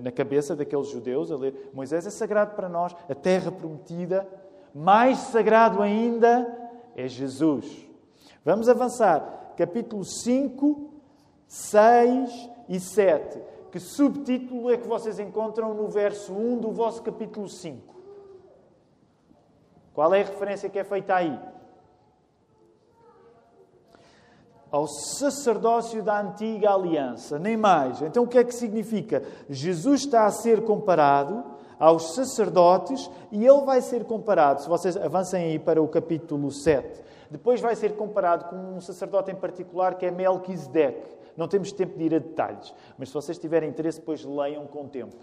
na 0.00 0.12
cabeça 0.12 0.54
daqueles 0.54 0.88
judeus 0.88 1.32
a 1.32 1.36
ler: 1.36 1.70
Moisés 1.74 2.06
é 2.06 2.10
sagrado 2.10 2.54
para 2.54 2.68
nós, 2.68 2.94
a 3.08 3.14
terra 3.14 3.50
prometida 3.50 4.26
mais 4.74 5.18
sagrado 5.18 5.80
ainda 5.80 6.46
é 6.96 7.06
Jesus. 7.06 7.86
Vamos 8.44 8.68
avançar. 8.68 9.52
Capítulo 9.56 10.04
5, 10.04 10.90
6 11.46 12.50
e 12.68 12.80
7. 12.80 13.40
Que 13.70 13.78
subtítulo 13.78 14.70
é 14.70 14.76
que 14.76 14.86
vocês 14.86 15.18
encontram 15.20 15.74
no 15.74 15.88
verso 15.88 16.32
1 16.32 16.58
do 16.58 16.72
vosso 16.72 17.02
capítulo 17.02 17.48
5? 17.48 17.94
Qual 19.94 20.12
é 20.12 20.22
a 20.22 20.24
referência 20.24 20.68
que 20.68 20.78
é 20.78 20.84
feita 20.84 21.14
aí? 21.14 21.38
Ao 24.70 24.88
sacerdócio 24.88 26.02
da 26.02 26.20
antiga 26.20 26.72
aliança, 26.72 27.38
nem 27.38 27.56
mais. 27.56 28.02
Então 28.02 28.24
o 28.24 28.28
que 28.28 28.38
é 28.38 28.42
que 28.42 28.54
significa? 28.54 29.22
Jesus 29.48 30.00
está 30.00 30.26
a 30.26 30.32
ser 30.32 30.64
comparado 30.64 31.53
aos 31.78 32.14
sacerdotes 32.14 33.10
e 33.30 33.44
ele 33.44 33.62
vai 33.62 33.80
ser 33.80 34.04
comparado, 34.04 34.62
se 34.62 34.68
vocês 34.68 34.96
avancem 34.96 35.44
aí 35.44 35.58
para 35.58 35.82
o 35.82 35.88
capítulo 35.88 36.50
7, 36.50 37.02
depois 37.30 37.60
vai 37.60 37.74
ser 37.74 37.96
comparado 37.96 38.46
com 38.46 38.56
um 38.56 38.80
sacerdote 38.80 39.30
em 39.30 39.34
particular 39.34 39.96
que 39.96 40.06
é 40.06 40.10
Melquisedeque. 40.10 41.14
Não 41.36 41.48
temos 41.48 41.72
tempo 41.72 41.98
de 41.98 42.04
ir 42.04 42.14
a 42.14 42.18
detalhes, 42.18 42.72
mas 42.96 43.08
se 43.08 43.14
vocês 43.14 43.38
tiverem 43.38 43.68
interesse, 43.68 43.98
depois 43.98 44.24
leiam 44.24 44.66
com 44.66 44.86
tempo 44.86 45.16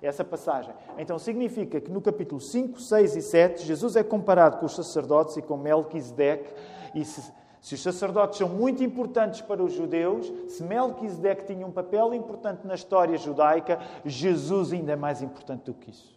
essa 0.00 0.24
passagem. 0.24 0.72
Então 0.96 1.18
significa 1.18 1.80
que 1.80 1.90
no 1.90 2.00
capítulo 2.00 2.40
5, 2.40 2.80
6 2.80 3.16
e 3.16 3.22
7, 3.22 3.66
Jesus 3.66 3.96
é 3.96 4.02
comparado 4.02 4.58
com 4.58 4.66
os 4.66 4.74
sacerdotes 4.74 5.36
e 5.36 5.42
com 5.42 5.56
Melquisedeque 5.56 6.48
e 6.94 7.04
se 7.04 7.32
se 7.60 7.74
os 7.74 7.82
sacerdotes 7.82 8.38
são 8.38 8.48
muito 8.48 8.82
importantes 8.84 9.40
para 9.40 9.62
os 9.62 9.72
judeus, 9.72 10.32
se 10.48 10.62
Melquisedeque 10.62 11.46
tinha 11.46 11.66
um 11.66 11.72
papel 11.72 12.14
importante 12.14 12.66
na 12.66 12.74
história 12.74 13.16
judaica, 13.18 13.78
Jesus 14.04 14.72
ainda 14.72 14.92
é 14.92 14.96
mais 14.96 15.22
importante 15.22 15.64
do 15.64 15.74
que 15.74 15.90
isso. 15.90 16.16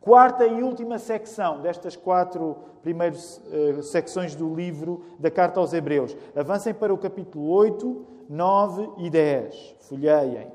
Quarta 0.00 0.46
e 0.46 0.62
última 0.62 0.98
secção 0.98 1.60
destas 1.60 1.94
quatro 1.94 2.56
primeiras 2.82 3.38
uh, 3.38 3.82
secções 3.82 4.34
do 4.34 4.54
livro 4.54 5.04
da 5.18 5.30
Carta 5.30 5.60
aos 5.60 5.74
Hebreus. 5.74 6.16
Avancem 6.34 6.72
para 6.72 6.92
o 6.92 6.96
capítulo 6.96 7.50
8, 7.50 8.06
9 8.28 8.90
e 8.96 9.10
10. 9.10 9.76
Folheiem. 9.80 10.48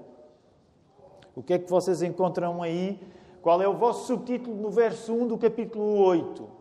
O 1.35 1.43
que 1.43 1.53
é 1.53 1.59
que 1.59 1.69
vocês 1.69 2.01
encontram 2.01 2.63
aí? 2.63 2.99
Qual 3.41 3.61
é 3.61 3.67
o 3.67 3.75
vosso 3.75 4.07
subtítulo 4.07 4.55
no 4.55 4.71
verso 4.71 5.13
1 5.13 5.27
do 5.27 5.37
capítulo 5.37 5.99
8? 5.99 6.54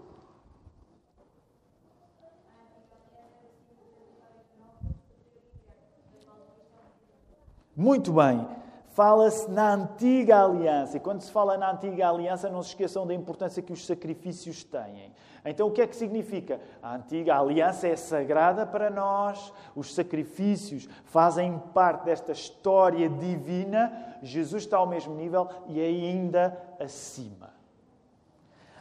Muito 7.77 8.13
bem. 8.13 8.47
Fala-se 8.95 9.51
na 9.51 9.75
antiga 9.75 10.45
aliança. 10.45 10.97
E 10.97 11.01
quando 11.01 11.21
se 11.21 11.33
fala 11.33 11.59
na 11.59 11.73
antiga 11.73 12.09
aliança, 12.09 12.49
não 12.49 12.63
se 12.63 12.69
esqueçam 12.69 13.05
da 13.05 13.13
importância 13.13 13.61
que 13.61 13.73
os 13.73 13.85
sacrifícios 13.85 14.63
têm. 14.63 15.13
Então, 15.45 15.67
o 15.67 15.73
que 15.73 15.83
é 15.83 15.87
que 15.87 15.97
significa? 15.97 16.61
A 16.81 16.95
antiga 16.95 17.37
aliança 17.37 17.89
é 17.89 17.97
sagrada 17.97 18.65
para 18.65 18.89
nós, 18.89 19.53
os 19.75 19.93
sacrifícios 19.93 20.89
fazem 21.05 21.61
parte 21.75 22.05
desta 22.05 22.31
história 22.31 23.09
divina. 23.09 24.17
Jesus 24.23 24.63
está 24.63 24.77
ao 24.77 24.87
mesmo 24.87 25.15
nível 25.17 25.49
e 25.67 25.81
ainda 25.81 26.57
acima. 26.81 27.53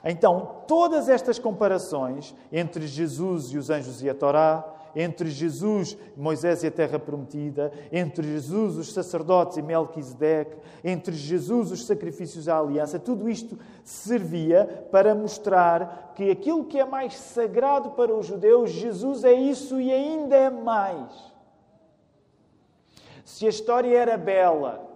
Então, 0.05 0.57
todas 0.67 1.09
estas 1.09 1.39
comparações 1.39 2.35
entre 2.51 2.85
Jesus 2.85 3.51
e 3.51 3.57
os 3.57 3.69
anjos 3.69 4.03
e 4.03 4.09
a 4.09 4.13
Torá, 4.13 4.63
entre 4.95 5.29
Jesus, 5.29 5.97
Moisés 6.15 6.63
e 6.63 6.67
a 6.67 6.71
terra 6.71 6.99
prometida, 6.99 7.71
entre 7.91 8.27
Jesus, 8.27 8.77
os 8.77 8.93
sacerdotes 8.93 9.57
e 9.57 9.61
Melquisedeque, 9.61 10.57
entre 10.83 11.13
Jesus, 11.15 11.71
os 11.71 11.85
sacrifícios 11.85 12.47
à 12.47 12.59
aliança, 12.59 12.99
tudo 12.99 13.29
isto 13.29 13.57
servia 13.83 14.87
para 14.91 15.15
mostrar 15.15 16.13
que 16.15 16.29
aquilo 16.29 16.65
que 16.65 16.79
é 16.79 16.85
mais 16.85 17.15
sagrado 17.15 17.91
para 17.91 18.13
os 18.13 18.25
judeus, 18.25 18.71
Jesus 18.71 19.23
é 19.23 19.33
isso 19.33 19.79
e 19.79 19.91
ainda 19.91 20.35
é 20.35 20.49
mais. 20.49 21.33
Se 23.25 23.45
a 23.45 23.49
história 23.49 23.97
era 23.97 24.17
bela 24.17 24.87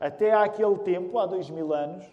até 0.00 0.34
àquele 0.34 0.78
tempo, 0.78 1.18
há 1.18 1.26
dois 1.26 1.48
mil 1.48 1.72
anos, 1.72 2.04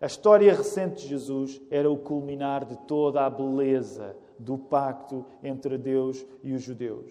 a 0.00 0.06
história 0.06 0.52
recente 0.52 1.02
de 1.02 1.08
Jesus 1.08 1.60
era 1.70 1.90
o 1.90 1.96
culminar 1.96 2.64
de 2.64 2.76
toda 2.86 3.24
a 3.24 3.30
beleza 3.30 4.16
do 4.42 4.58
pacto 4.58 5.24
entre 5.42 5.78
Deus 5.78 6.24
e 6.42 6.52
os 6.52 6.62
judeus. 6.62 7.10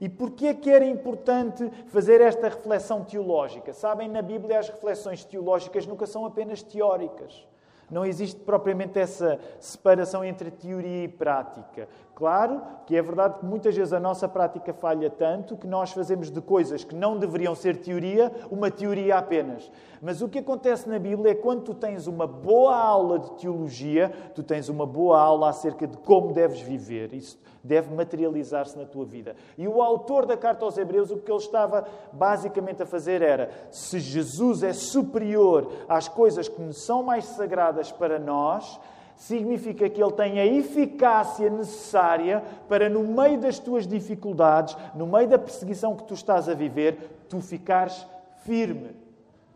E 0.00 0.08
porquê 0.08 0.46
é 0.46 0.54
que 0.54 0.70
era 0.70 0.84
importante 0.84 1.68
fazer 1.86 2.20
esta 2.20 2.48
reflexão 2.48 3.04
teológica? 3.04 3.72
Sabem, 3.72 4.08
na 4.08 4.22
Bíblia 4.22 4.58
as 4.58 4.68
reflexões 4.68 5.24
teológicas 5.24 5.86
nunca 5.86 6.06
são 6.06 6.24
apenas 6.24 6.62
teóricas. 6.62 7.46
Não 7.94 8.04
existe 8.04 8.40
propriamente 8.40 8.98
essa 8.98 9.38
separação 9.60 10.24
entre 10.24 10.50
teoria 10.50 11.04
e 11.04 11.08
prática. 11.08 11.88
Claro 12.12 12.60
que 12.86 12.96
é 12.96 13.00
verdade 13.00 13.38
que 13.38 13.46
muitas 13.46 13.76
vezes 13.76 13.92
a 13.92 14.00
nossa 14.00 14.26
prática 14.26 14.74
falha 14.74 15.08
tanto 15.08 15.56
que 15.56 15.68
nós 15.68 15.92
fazemos 15.92 16.28
de 16.28 16.40
coisas 16.40 16.82
que 16.82 16.92
não 16.92 17.16
deveriam 17.16 17.54
ser 17.54 17.76
teoria, 17.76 18.32
uma 18.50 18.68
teoria 18.68 19.16
apenas. 19.16 19.70
Mas 20.02 20.20
o 20.20 20.28
que 20.28 20.40
acontece 20.40 20.88
na 20.88 20.98
Bíblia 20.98 21.30
é 21.30 21.34
quando 21.36 21.62
tu 21.62 21.72
tens 21.72 22.08
uma 22.08 22.26
boa 22.26 22.76
aula 22.76 23.20
de 23.20 23.30
teologia, 23.36 24.12
tu 24.34 24.42
tens 24.42 24.68
uma 24.68 24.84
boa 24.84 25.20
aula 25.20 25.50
acerca 25.50 25.86
de 25.86 25.96
como 25.98 26.32
deves 26.32 26.60
viver. 26.60 27.14
Isso 27.14 27.38
deve 27.64 27.92
materializar-se 27.94 28.76
na 28.76 28.84
tua 28.84 29.06
vida. 29.06 29.34
E 29.56 29.66
o 29.66 29.80
autor 29.80 30.26
da 30.26 30.36
carta 30.36 30.66
aos 30.66 30.76
Hebreus, 30.76 31.10
o 31.10 31.16
que 31.16 31.32
ele 31.32 31.38
estava 31.38 31.88
basicamente 32.12 32.82
a 32.82 32.86
fazer 32.86 33.22
era: 33.22 33.50
se 33.70 33.98
Jesus 33.98 34.62
é 34.62 34.74
superior 34.74 35.72
às 35.88 36.06
coisas 36.06 36.46
que 36.46 36.72
são 36.74 37.02
mais 37.02 37.24
sagradas 37.24 37.90
para 37.90 38.18
nós, 38.18 38.78
significa 39.16 39.88
que 39.88 40.02
ele 40.02 40.12
tem 40.12 40.38
a 40.38 40.46
eficácia 40.46 41.48
necessária 41.48 42.42
para, 42.68 42.90
no 42.90 43.02
meio 43.02 43.40
das 43.40 43.58
tuas 43.58 43.86
dificuldades, 43.86 44.76
no 44.94 45.06
meio 45.06 45.28
da 45.28 45.38
perseguição 45.38 45.96
que 45.96 46.04
tu 46.04 46.14
estás 46.14 46.48
a 46.48 46.54
viver, 46.54 46.98
tu 47.28 47.40
ficares 47.40 48.06
firme. 48.44 48.94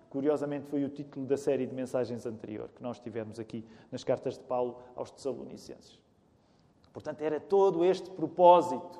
Curiosamente, 0.09 0.67
foi 0.67 0.85
o 0.85 0.89
título 0.89 1.27
da 1.27 1.37
série 1.37 1.67
de 1.67 1.75
mensagens 1.75 2.25
anterior 2.25 2.71
que 2.75 2.83
nós 2.83 2.99
tivemos 2.99 3.39
aqui 3.39 3.63
nas 3.93 4.03
cartas 4.03 4.39
de 4.39 4.45
Paulo 4.45 4.79
aos 4.97 5.11
Tessalonicenses. 5.11 6.08
Portanto, 6.99 7.23
era 7.23 7.39
todo 7.39 7.85
este 7.85 8.11
propósito. 8.11 8.99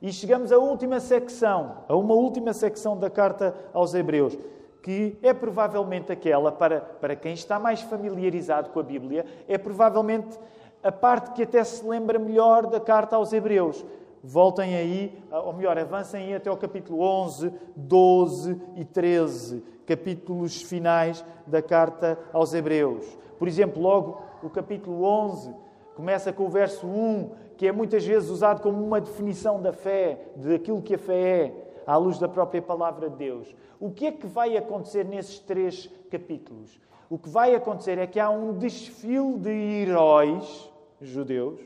E 0.00 0.10
chegamos 0.10 0.50
à 0.50 0.56
última 0.56 0.98
secção, 0.98 1.84
a 1.86 1.94
uma 1.94 2.14
última 2.14 2.54
secção 2.54 2.98
da 2.98 3.10
carta 3.10 3.54
aos 3.74 3.92
Hebreus 3.92 4.38
que 4.82 5.16
é 5.22 5.32
provavelmente 5.32 6.10
aquela, 6.10 6.50
para, 6.50 6.80
para 6.80 7.14
quem 7.14 7.34
está 7.34 7.56
mais 7.60 7.82
familiarizado 7.82 8.70
com 8.70 8.80
a 8.80 8.82
Bíblia, 8.82 9.24
é 9.46 9.56
provavelmente 9.56 10.36
a 10.82 10.90
parte 10.90 11.30
que 11.34 11.44
até 11.44 11.62
se 11.62 11.86
lembra 11.86 12.18
melhor 12.18 12.66
da 12.66 12.80
carta 12.80 13.14
aos 13.14 13.32
Hebreus. 13.32 13.84
Voltem 14.24 14.74
aí, 14.74 15.22
ou 15.30 15.52
melhor, 15.52 15.78
avancem 15.78 16.24
aí 16.24 16.34
até 16.34 16.50
ao 16.50 16.56
capítulo 16.56 17.00
11, 17.00 17.52
12 17.76 18.60
e 18.74 18.84
13, 18.84 19.62
capítulos 19.86 20.62
finais 20.62 21.24
da 21.46 21.62
carta 21.62 22.18
aos 22.32 22.52
Hebreus. 22.52 23.06
Por 23.38 23.46
exemplo, 23.46 23.80
logo 23.80 24.20
o 24.42 24.50
capítulo 24.50 25.04
11 25.04 25.54
começa 25.94 26.32
com 26.32 26.44
o 26.44 26.48
verso 26.48 26.86
1, 26.86 27.30
que 27.56 27.66
é 27.66 27.72
muitas 27.72 28.04
vezes 28.04 28.30
usado 28.30 28.60
como 28.62 28.82
uma 28.84 29.00
definição 29.00 29.60
da 29.60 29.72
fé, 29.72 30.18
daquilo 30.36 30.82
que 30.82 30.94
a 30.94 30.98
fé 30.98 31.14
é, 31.14 31.82
à 31.86 31.96
luz 31.96 32.18
da 32.18 32.28
própria 32.28 32.62
palavra 32.62 33.10
de 33.10 33.16
Deus. 33.16 33.54
O 33.78 33.90
que 33.90 34.06
é 34.06 34.12
que 34.12 34.26
vai 34.26 34.56
acontecer 34.56 35.04
nesses 35.04 35.38
três 35.38 35.90
capítulos? 36.10 36.80
O 37.10 37.18
que 37.18 37.28
vai 37.28 37.54
acontecer 37.54 37.98
é 37.98 38.06
que 38.06 38.18
há 38.18 38.30
um 38.30 38.54
desfile 38.54 39.38
de 39.38 39.50
heróis 39.50 40.70
judeus 41.00 41.60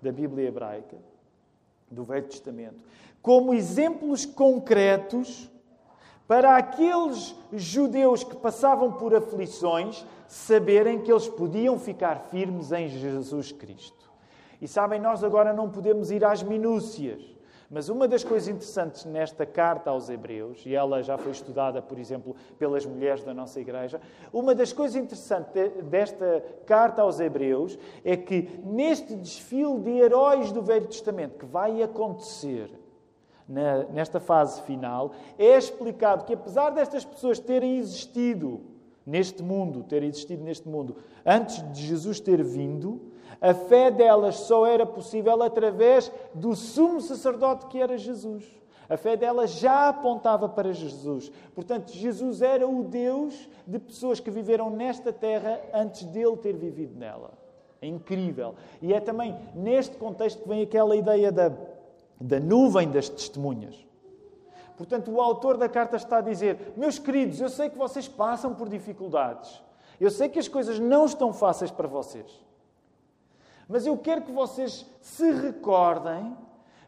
da 0.00 0.12
Bíblia 0.12 0.48
hebraica, 0.48 0.96
do 1.90 2.04
Velho 2.04 2.26
Testamento, 2.26 2.76
como 3.20 3.54
exemplos 3.54 4.24
concretos 4.24 5.50
para 6.26 6.56
aqueles 6.56 7.36
judeus 7.52 8.24
que 8.24 8.36
passavam 8.36 8.92
por 8.92 9.14
aflições 9.14 10.06
saberem 10.32 10.98
que 10.98 11.12
eles 11.12 11.28
podiam 11.28 11.78
ficar 11.78 12.28
firmes 12.30 12.72
em 12.72 12.88
Jesus 12.88 13.52
Cristo. 13.52 14.10
E 14.62 14.66
sabem, 14.66 14.98
nós 14.98 15.22
agora 15.22 15.52
não 15.52 15.68
podemos 15.68 16.10
ir 16.10 16.24
às 16.24 16.42
minúcias. 16.42 17.22
Mas 17.68 17.90
uma 17.90 18.08
das 18.08 18.24
coisas 18.24 18.48
interessantes 18.48 19.04
nesta 19.04 19.44
carta 19.44 19.90
aos 19.90 20.08
Hebreus, 20.08 20.64
e 20.64 20.74
ela 20.74 21.02
já 21.02 21.18
foi 21.18 21.32
estudada, 21.32 21.82
por 21.82 21.98
exemplo, 21.98 22.34
pelas 22.58 22.86
mulheres 22.86 23.22
da 23.22 23.34
nossa 23.34 23.60
igreja, 23.60 24.00
uma 24.32 24.54
das 24.54 24.72
coisas 24.72 24.96
interessantes 24.96 25.52
desta 25.84 26.42
carta 26.64 27.02
aos 27.02 27.20
Hebreus 27.20 27.78
é 28.02 28.16
que 28.16 28.58
neste 28.64 29.14
desfile 29.14 29.80
de 29.80 29.90
heróis 29.90 30.50
do 30.50 30.62
Velho 30.62 30.86
Testamento 30.86 31.38
que 31.40 31.44
vai 31.46 31.82
acontecer 31.82 32.70
nesta 33.92 34.18
fase 34.18 34.62
final, 34.62 35.12
é 35.38 35.58
explicado 35.58 36.24
que 36.24 36.32
apesar 36.32 36.70
destas 36.70 37.04
pessoas 37.04 37.38
terem 37.38 37.76
existido 37.76 38.71
neste 39.06 39.42
mundo, 39.42 39.82
terem 39.82 40.08
existido 40.08 40.42
neste 40.42 40.68
mundo 40.68 40.96
antes 41.24 41.62
de 41.72 41.86
Jesus 41.86 42.20
ter 42.20 42.42
vindo, 42.42 43.00
a 43.40 43.54
fé 43.54 43.90
delas 43.90 44.36
só 44.36 44.66
era 44.66 44.86
possível 44.86 45.42
através 45.42 46.12
do 46.34 46.54
sumo 46.54 47.00
sacerdote 47.00 47.66
que 47.66 47.78
era 47.78 47.98
Jesus. 47.98 48.44
A 48.88 48.96
fé 48.96 49.16
delas 49.16 49.52
já 49.52 49.88
apontava 49.88 50.48
para 50.48 50.72
Jesus. 50.72 51.32
Portanto, 51.54 51.92
Jesus 51.92 52.42
era 52.42 52.68
o 52.68 52.84
Deus 52.84 53.48
de 53.66 53.78
pessoas 53.78 54.20
que 54.20 54.30
viveram 54.30 54.70
nesta 54.70 55.12
terra 55.12 55.60
antes 55.72 56.04
dele 56.04 56.36
ter 56.36 56.54
vivido 56.54 56.98
nela. 56.98 57.32
É 57.80 57.86
incrível. 57.86 58.54
E 58.80 58.92
é 58.92 59.00
também 59.00 59.36
neste 59.54 59.96
contexto 59.96 60.42
que 60.42 60.48
vem 60.48 60.62
aquela 60.62 60.94
ideia 60.94 61.32
da, 61.32 61.50
da 62.20 62.38
nuvem 62.38 62.90
das 62.90 63.08
testemunhas. 63.08 63.74
Portanto, 64.76 65.10
o 65.10 65.20
autor 65.20 65.56
da 65.56 65.68
carta 65.68 65.96
está 65.96 66.18
a 66.18 66.22
dizer: 66.22 66.72
Meus 66.76 66.98
queridos, 66.98 67.40
eu 67.40 67.48
sei 67.48 67.68
que 67.68 67.78
vocês 67.78 68.08
passam 68.08 68.54
por 68.54 68.68
dificuldades. 68.68 69.62
Eu 70.00 70.10
sei 70.10 70.28
que 70.28 70.38
as 70.38 70.48
coisas 70.48 70.78
não 70.78 71.04
estão 71.04 71.32
fáceis 71.32 71.70
para 71.70 71.86
vocês. 71.86 72.26
Mas 73.68 73.86
eu 73.86 73.96
quero 73.96 74.22
que 74.22 74.32
vocês 74.32 74.86
se 75.00 75.30
recordem 75.32 76.36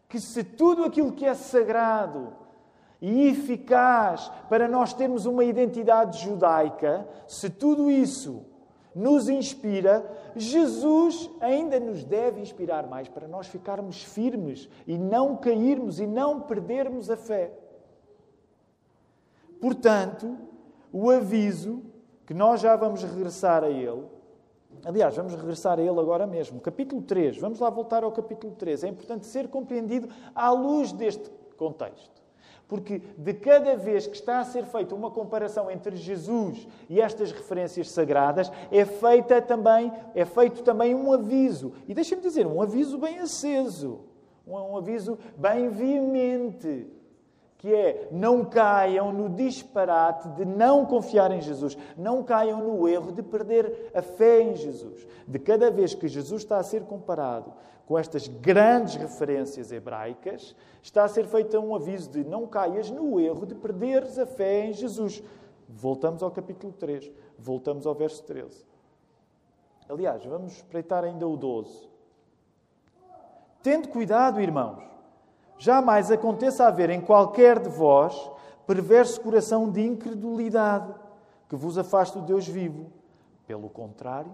que 0.08 0.20
se 0.20 0.42
tudo 0.42 0.84
aquilo 0.84 1.12
que 1.12 1.24
é 1.24 1.34
sagrado 1.34 2.32
e 3.00 3.28
eficaz 3.28 4.30
para 4.48 4.66
nós 4.66 4.92
termos 4.92 5.26
uma 5.26 5.44
identidade 5.44 6.24
judaica, 6.24 7.06
se 7.26 7.50
tudo 7.50 7.90
isso 7.90 8.44
nos 8.94 9.28
inspira, 9.28 10.08
Jesus 10.36 11.30
ainda 11.40 11.80
nos 11.80 12.04
deve 12.04 12.40
inspirar 12.40 12.86
mais 12.86 13.08
para 13.08 13.26
nós 13.26 13.46
ficarmos 13.46 14.02
firmes 14.02 14.68
e 14.86 14.96
não 14.96 15.36
cairmos 15.36 15.98
e 15.98 16.06
não 16.06 16.40
perdermos 16.40 17.10
a 17.10 17.16
fé. 17.16 17.52
Portanto, 19.64 20.36
o 20.92 21.10
aviso, 21.10 21.82
que 22.26 22.34
nós 22.34 22.60
já 22.60 22.76
vamos 22.76 23.02
regressar 23.02 23.64
a 23.64 23.70
ele, 23.70 24.04
Aliás, 24.84 25.16
vamos 25.16 25.34
regressar 25.34 25.78
a 25.78 25.82
ele 25.82 25.98
agora 25.98 26.26
mesmo. 26.26 26.60
Capítulo 26.60 27.00
3. 27.00 27.38
Vamos 27.38 27.60
lá 27.60 27.70
voltar 27.70 28.04
ao 28.04 28.12
capítulo 28.12 28.54
3. 28.56 28.84
É 28.84 28.88
importante 28.88 29.24
ser 29.24 29.48
compreendido 29.48 30.10
à 30.34 30.50
luz 30.50 30.92
deste 30.92 31.30
contexto. 31.56 32.22
Porque 32.68 33.00
de 33.16 33.32
cada 33.32 33.74
vez 33.76 34.06
que 34.06 34.16
está 34.16 34.40
a 34.40 34.44
ser 34.44 34.66
feita 34.66 34.94
uma 34.94 35.10
comparação 35.10 35.70
entre 35.70 35.96
Jesus 35.96 36.68
e 36.90 37.00
estas 37.00 37.32
referências 37.32 37.90
sagradas, 37.90 38.52
é, 38.70 38.84
feita 38.84 39.40
também, 39.40 39.90
é 40.14 40.26
feito 40.26 40.62
também 40.62 40.94
um 40.94 41.10
aviso. 41.10 41.72
E 41.88 41.94
deixem-me 41.94 42.22
dizer, 42.22 42.46
um 42.46 42.60
aviso 42.60 42.98
bem 42.98 43.20
aceso. 43.20 44.00
Um, 44.46 44.76
aviso 44.76 45.18
bem 45.38 45.70
veemente 45.70 46.86
que 47.64 47.74
é 47.74 48.08
não 48.12 48.44
caiam 48.44 49.10
no 49.10 49.30
disparate 49.30 50.28
de 50.32 50.44
não 50.44 50.84
confiar 50.84 51.32
em 51.32 51.40
Jesus, 51.40 51.78
não 51.96 52.22
caiam 52.22 52.62
no 52.62 52.86
erro 52.86 53.10
de 53.10 53.22
perder 53.22 53.90
a 53.94 54.02
fé 54.02 54.42
em 54.42 54.54
Jesus. 54.54 55.06
De 55.26 55.38
cada 55.38 55.70
vez 55.70 55.94
que 55.94 56.06
Jesus 56.06 56.42
está 56.42 56.58
a 56.58 56.62
ser 56.62 56.82
comparado 56.82 57.54
com 57.86 57.98
estas 57.98 58.28
grandes 58.28 58.96
referências 58.96 59.72
hebraicas, 59.72 60.54
está 60.82 61.04
a 61.04 61.08
ser 61.08 61.24
feito 61.24 61.58
um 61.58 61.74
aviso 61.74 62.10
de 62.10 62.22
não 62.22 62.46
caias 62.46 62.90
no 62.90 63.18
erro 63.18 63.46
de 63.46 63.54
perderes 63.54 64.18
a 64.18 64.26
fé 64.26 64.66
em 64.66 64.74
Jesus. 64.74 65.22
Voltamos 65.66 66.22
ao 66.22 66.30
capítulo 66.30 66.70
3, 66.70 67.10
voltamos 67.38 67.86
ao 67.86 67.94
verso 67.94 68.22
13. 68.24 68.62
Aliás, 69.88 70.22
vamos 70.26 70.52
espreitar 70.52 71.02
ainda 71.02 71.26
o 71.26 71.34
12. 71.34 71.88
Tendo 73.62 73.88
cuidado, 73.88 74.38
irmãos 74.38 74.93
Jamais 75.64 76.10
aconteça 76.10 76.66
haver 76.66 76.90
em 76.90 77.00
qualquer 77.00 77.58
de 77.58 77.70
vós 77.70 78.30
perverso 78.66 79.18
coração 79.18 79.70
de 79.70 79.80
incredulidade 79.80 80.94
que 81.48 81.56
vos 81.56 81.78
afaste 81.78 82.18
do 82.18 82.26
Deus 82.26 82.46
vivo. 82.46 82.92
Pelo 83.46 83.70
contrário, 83.70 84.30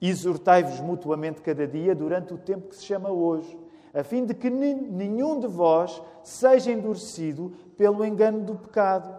exortai-vos 0.00 0.80
mutuamente 0.80 1.42
cada 1.42 1.66
dia 1.66 1.94
durante 1.94 2.32
o 2.32 2.38
tempo 2.38 2.68
que 2.68 2.76
se 2.76 2.86
chama 2.86 3.10
hoje, 3.10 3.54
a 3.92 4.02
fim 4.02 4.24
de 4.24 4.32
que 4.32 4.48
nenhum 4.48 5.38
de 5.38 5.46
vós 5.46 6.02
seja 6.22 6.72
endurecido 6.72 7.52
pelo 7.76 8.02
engano 8.02 8.40
do 8.40 8.54
pecado. 8.54 9.14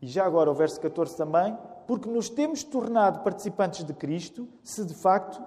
E 0.00 0.06
já 0.06 0.24
agora 0.24 0.52
o 0.52 0.54
verso 0.54 0.80
14 0.80 1.16
também, 1.16 1.58
porque 1.84 2.08
nos 2.08 2.28
temos 2.28 2.62
tornado 2.62 3.24
participantes 3.24 3.82
de 3.82 3.92
Cristo, 3.92 4.46
se 4.62 4.84
de 4.84 4.94
facto 4.94 5.42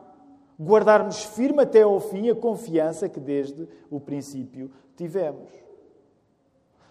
guardarmos 0.62 1.24
firme 1.24 1.64
até 1.64 1.82
ao 1.82 2.00
fim 2.00 2.30
a 2.30 2.36
confiança 2.36 3.10
que 3.10 3.20
desde 3.20 3.68
o 3.90 4.00
princípio 4.00 4.72
tivemos. 4.96 5.50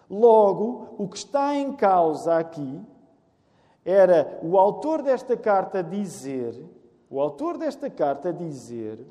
Logo, 0.08 0.96
o 0.98 1.08
que 1.08 1.18
está 1.18 1.54
em 1.54 1.72
causa 1.72 2.36
aqui 2.36 2.82
era 3.84 4.40
o 4.42 4.58
autor 4.58 5.02
desta 5.02 5.36
carta 5.36 5.82
dizer, 5.82 6.60
o 7.08 7.20
autor 7.20 7.56
desta 7.56 7.88
carta 7.88 8.32
dizer 8.32 9.06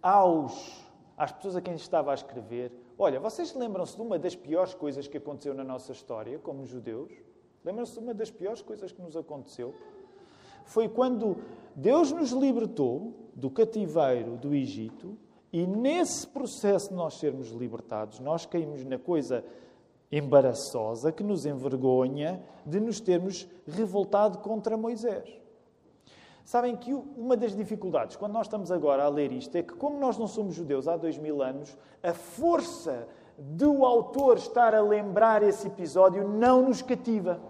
aos 0.00 0.84
às 1.16 1.32
pessoas 1.32 1.56
a 1.56 1.60
quem 1.60 1.74
estava 1.74 2.10
a 2.10 2.14
escrever, 2.14 2.72
olha, 2.98 3.20
vocês 3.20 3.54
lembram-se 3.54 3.96
de 3.96 4.02
uma 4.02 4.18
das 4.18 4.34
piores 4.34 4.74
coisas 4.74 5.06
que 5.06 5.16
aconteceu 5.16 5.54
na 5.54 5.64
nossa 5.64 5.92
história 5.92 6.38
como 6.38 6.64
judeus? 6.64 7.12
Lembram-se 7.64 7.94
de 7.94 7.98
uma 8.00 8.12
das 8.12 8.30
piores 8.30 8.62
coisas 8.62 8.92
que 8.92 9.00
nos 9.00 9.16
aconteceu? 9.16 9.74
Foi 10.64 10.88
quando 10.88 11.36
Deus 11.74 12.12
nos 12.12 12.30
libertou 12.30 13.12
do 13.34 13.50
cativeiro 13.50 14.36
do 14.36 14.54
Egito 14.54 15.16
e 15.52 15.66
nesse 15.66 16.26
processo 16.26 16.88
de 16.88 16.94
nós 16.94 17.14
sermos 17.14 17.50
libertados, 17.50 18.18
nós 18.20 18.44
caímos 18.44 18.84
na 18.84 18.98
coisa 18.98 19.44
embaraçosa 20.10 21.12
que 21.12 21.22
nos 21.22 21.46
envergonha 21.46 22.42
de 22.64 22.80
nos 22.80 23.00
termos 23.00 23.48
revoltado 23.66 24.38
contra 24.38 24.76
Moisés. 24.76 25.28
Sabem 26.44 26.76
que 26.76 26.92
uma 26.92 27.36
das 27.36 27.56
dificuldades, 27.56 28.16
quando 28.16 28.32
nós 28.32 28.46
estamos 28.46 28.70
agora 28.70 29.04
a 29.04 29.08
ler 29.08 29.32
isto, 29.32 29.56
é 29.56 29.62
que, 29.62 29.74
como 29.74 29.98
nós 29.98 30.18
não 30.18 30.26
somos 30.26 30.54
judeus 30.54 30.86
há 30.86 30.96
dois 30.96 31.16
mil 31.16 31.42
anos, 31.42 31.76
a 32.02 32.12
força 32.12 33.08
do 33.38 33.84
autor 33.84 34.36
estar 34.36 34.74
a 34.74 34.82
lembrar 34.82 35.42
esse 35.42 35.66
episódio 35.66 36.28
não 36.28 36.62
nos 36.62 36.82
cativa. 36.82 37.40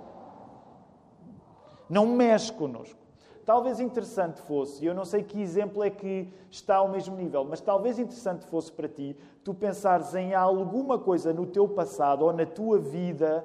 Não 1.89 2.07
mexe 2.07 2.53
connosco. 2.53 3.04
Talvez 3.45 3.79
interessante 3.79 4.41
fosse, 4.41 4.83
e 4.83 4.87
eu 4.87 4.95
não 4.95 5.05
sei 5.05 5.23
que 5.23 5.41
exemplo 5.41 5.83
é 5.83 5.91
que 5.91 6.33
está 6.51 6.77
ao 6.77 6.89
mesmo 6.89 7.15
nível, 7.15 7.45
mas 7.45 7.61
talvez 7.61 7.99
interessante 7.99 8.47
fosse 8.47 8.73
para 8.73 8.89
ti 8.89 9.15
tu 9.43 9.53
pensares 9.53 10.15
em 10.15 10.35
alguma 10.35 10.99
coisa 10.99 11.33
no 11.33 11.45
teu 11.45 11.69
passado 11.69 12.25
ou 12.25 12.33
na 12.33 12.47
tua 12.47 12.79
vida 12.79 13.45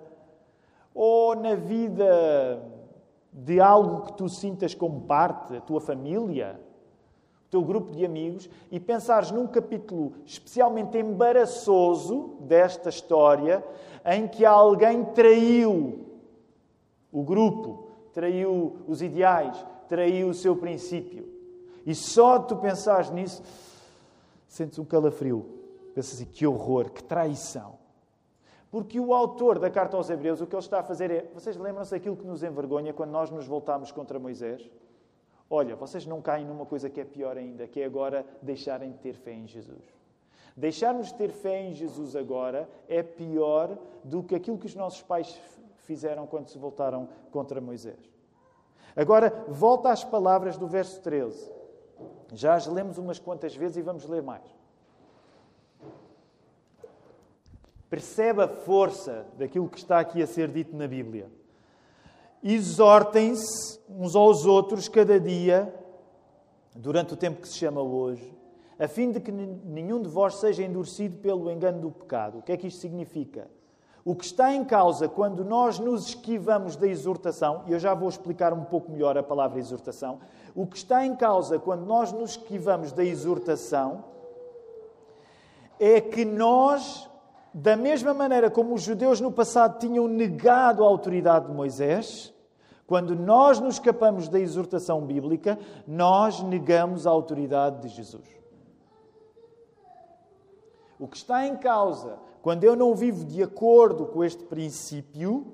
ou 0.93 1.35
na 1.35 1.53
vida 1.55 2.63
de 3.31 3.59
algo 3.59 4.03
que 4.03 4.13
tu 4.13 4.29
sintas 4.29 4.73
como 4.73 5.01
parte, 5.01 5.57
a 5.57 5.61
tua 5.61 5.81
família, 5.81 6.59
o 7.47 7.49
teu 7.49 7.61
grupo 7.61 7.91
de 7.91 8.05
amigos, 8.05 8.49
e 8.71 8.79
pensares 8.79 9.31
num 9.31 9.47
capítulo 9.47 10.13
especialmente 10.25 10.97
embaraçoso 10.97 12.37
desta 12.39 12.87
história 12.87 13.63
em 14.05 14.27
que 14.27 14.45
alguém 14.45 15.03
traiu 15.03 16.05
o 17.11 17.21
grupo, 17.21 17.89
traiu 18.13 18.77
os 18.87 19.01
ideais, 19.01 19.65
traiu 19.89 20.29
o 20.29 20.33
seu 20.33 20.55
princípio. 20.55 21.27
E 21.85 21.93
só 21.93 22.39
tu 22.39 22.55
pensares 22.55 23.09
nisso, 23.09 23.43
sentes 24.47 24.79
um 24.79 24.85
calafrio. 24.85 25.45
Pensas 25.93 26.13
assim, 26.13 26.25
que 26.25 26.45
horror, 26.45 26.91
que 26.91 27.03
traição. 27.03 27.77
Porque 28.71 28.99
o 28.99 29.13
autor 29.13 29.57
da 29.57 29.69
carta 29.69 29.97
aos 29.97 30.09
Hebreus, 30.09 30.39
o 30.39 30.45
que 30.45 30.55
ele 30.55 30.61
está 30.61 30.79
a 30.79 30.83
fazer 30.83 31.09
é. 31.09 31.29
Vocês 31.33 31.57
lembram-se 31.57 31.91
daquilo 31.91 32.15
que 32.15 32.25
nos 32.25 32.43
envergonha 32.43 32.93
quando 32.93 33.09
nós 33.09 33.31
nos 33.31 33.47
voltamos 33.47 33.91
contra 33.91 34.19
Moisés? 34.19 34.69
Olha, 35.49 35.75
vocês 35.75 36.05
não 36.05 36.21
caem 36.21 36.45
numa 36.45 36.65
coisa 36.65 36.89
que 36.89 37.01
é 37.01 37.03
pior 37.03 37.35
ainda, 37.35 37.67
que 37.67 37.81
é 37.81 37.85
agora 37.85 38.23
deixarem 38.39 38.91
de 38.91 38.99
ter 38.99 39.13
fé 39.13 39.33
em 39.33 39.47
Jesus. 39.47 39.83
Deixarmos 40.55 41.07
de 41.07 41.15
ter 41.15 41.31
fé 41.31 41.63
em 41.63 41.73
Jesus 41.73 42.15
agora 42.15 42.69
é 42.87 43.01
pior 43.01 43.75
do 44.03 44.21
que 44.21 44.35
aquilo 44.35 44.59
que 44.59 44.67
os 44.67 44.75
nossos 44.75 45.01
pais 45.01 45.41
fizeram 45.77 46.27
quando 46.27 46.49
se 46.49 46.57
voltaram 46.59 47.09
contra 47.31 47.59
Moisés. 47.59 48.18
Agora, 48.95 49.45
volta 49.47 49.91
às 49.91 50.03
palavras 50.03 50.57
do 50.57 50.67
verso 50.67 51.01
13. 51.01 51.51
Já 52.33 52.55
as 52.55 52.67
lemos 52.67 52.97
umas 52.97 53.19
quantas 53.19 53.55
vezes 53.55 53.77
e 53.77 53.81
vamos 53.81 54.05
ler 54.05 54.21
mais. 54.21 54.43
Percebe 57.89 58.43
a 58.43 58.47
força 58.47 59.25
daquilo 59.37 59.67
que 59.67 59.79
está 59.79 59.99
aqui 59.99 60.21
a 60.21 60.27
ser 60.27 60.49
dito 60.49 60.75
na 60.75 60.87
Bíblia. 60.87 61.29
Exortem-se 62.43 63.79
uns 63.89 64.15
aos 64.15 64.45
outros 64.45 64.87
cada 64.87 65.19
dia, 65.19 65.73
durante 66.75 67.13
o 67.13 67.17
tempo 67.17 67.41
que 67.41 67.49
se 67.49 67.57
chama 67.57 67.81
hoje, 67.81 68.37
a 68.77 68.87
fim 68.87 69.11
de 69.11 69.19
que 69.19 69.31
nenhum 69.31 70.01
de 70.01 70.07
vós 70.07 70.39
seja 70.39 70.63
endurecido 70.63 71.17
pelo 71.17 71.51
engano 71.51 71.81
do 71.81 71.91
pecado. 71.91 72.39
O 72.39 72.41
que 72.41 72.51
é 72.51 72.57
que 72.57 72.67
isto 72.67 72.79
significa? 72.79 73.49
O 74.09 74.15
que 74.15 74.25
está 74.25 74.51
em 74.51 74.65
causa 74.65 75.07
quando 75.07 75.45
nós 75.45 75.77
nos 75.77 76.07
esquivamos 76.07 76.75
da 76.75 76.87
exortação, 76.87 77.61
e 77.67 77.73
eu 77.73 77.77
já 77.77 77.93
vou 77.93 78.09
explicar 78.09 78.51
um 78.51 78.63
pouco 78.63 78.91
melhor 78.91 79.15
a 79.15 79.21
palavra 79.21 79.59
exortação, 79.59 80.17
o 80.55 80.65
que 80.65 80.77
está 80.77 81.05
em 81.05 81.15
causa 81.15 81.59
quando 81.59 81.85
nós 81.85 82.11
nos 82.11 82.31
esquivamos 82.31 82.91
da 82.91 83.03
exortação 83.03 84.03
é 85.79 86.01
que 86.01 86.25
nós, 86.25 87.07
da 87.53 87.75
mesma 87.75 88.11
maneira 88.11 88.49
como 88.49 88.73
os 88.73 88.81
judeus 88.81 89.21
no 89.21 89.31
passado 89.31 89.77
tinham 89.77 90.07
negado 90.07 90.83
a 90.83 90.87
autoridade 90.87 91.45
de 91.45 91.53
Moisés, 91.53 92.33
quando 92.87 93.15
nós 93.15 93.59
nos 93.59 93.75
escapamos 93.75 94.27
da 94.27 94.39
exortação 94.39 95.05
bíblica, 95.05 95.59
nós 95.85 96.41
negamos 96.41 97.05
a 97.05 97.11
autoridade 97.11 97.83
de 97.83 97.89
Jesus. 97.89 98.27
O 100.97 101.07
que 101.07 101.17
está 101.17 101.45
em 101.45 101.55
causa 101.55 102.27
quando 102.41 102.63
eu 102.63 102.75
não 102.75 102.95
vivo 102.95 103.25
de 103.25 103.43
acordo 103.43 104.05
com 104.05 104.23
este 104.23 104.43
princípio 104.43 105.47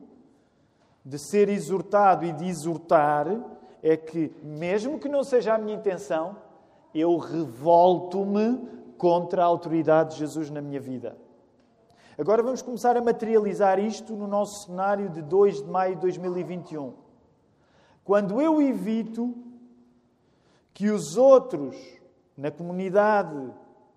de 1.04 1.18
ser 1.18 1.50
exortado 1.50 2.26
e 2.26 2.32
de 2.32 2.46
exortar, 2.46 3.28
é 3.82 3.96
que, 3.96 4.32
mesmo 4.44 5.00
que 5.00 5.08
não 5.08 5.24
seja 5.24 5.54
a 5.54 5.58
minha 5.58 5.76
intenção, 5.76 6.38
eu 6.94 7.18
revolto-me 7.18 8.58
contra 8.98 9.44
a 9.44 9.46
autoridade 9.46 10.14
de 10.14 10.20
Jesus 10.20 10.50
na 10.50 10.62
minha 10.62 10.80
vida. 10.80 11.16
Agora 12.18 12.42
vamos 12.42 12.62
começar 12.62 12.96
a 12.96 13.02
materializar 13.02 13.78
isto 13.78 14.16
no 14.16 14.26
nosso 14.26 14.68
cenário 14.68 15.10
de 15.10 15.22
2 15.22 15.64
de 15.64 15.70
maio 15.70 15.96
de 15.96 16.02
2021. 16.02 16.94
Quando 18.04 18.40
eu 18.40 18.62
evito 18.62 19.36
que 20.74 20.90
os 20.90 21.18
outros 21.18 21.76
na 22.38 22.52
comunidade 22.52 23.54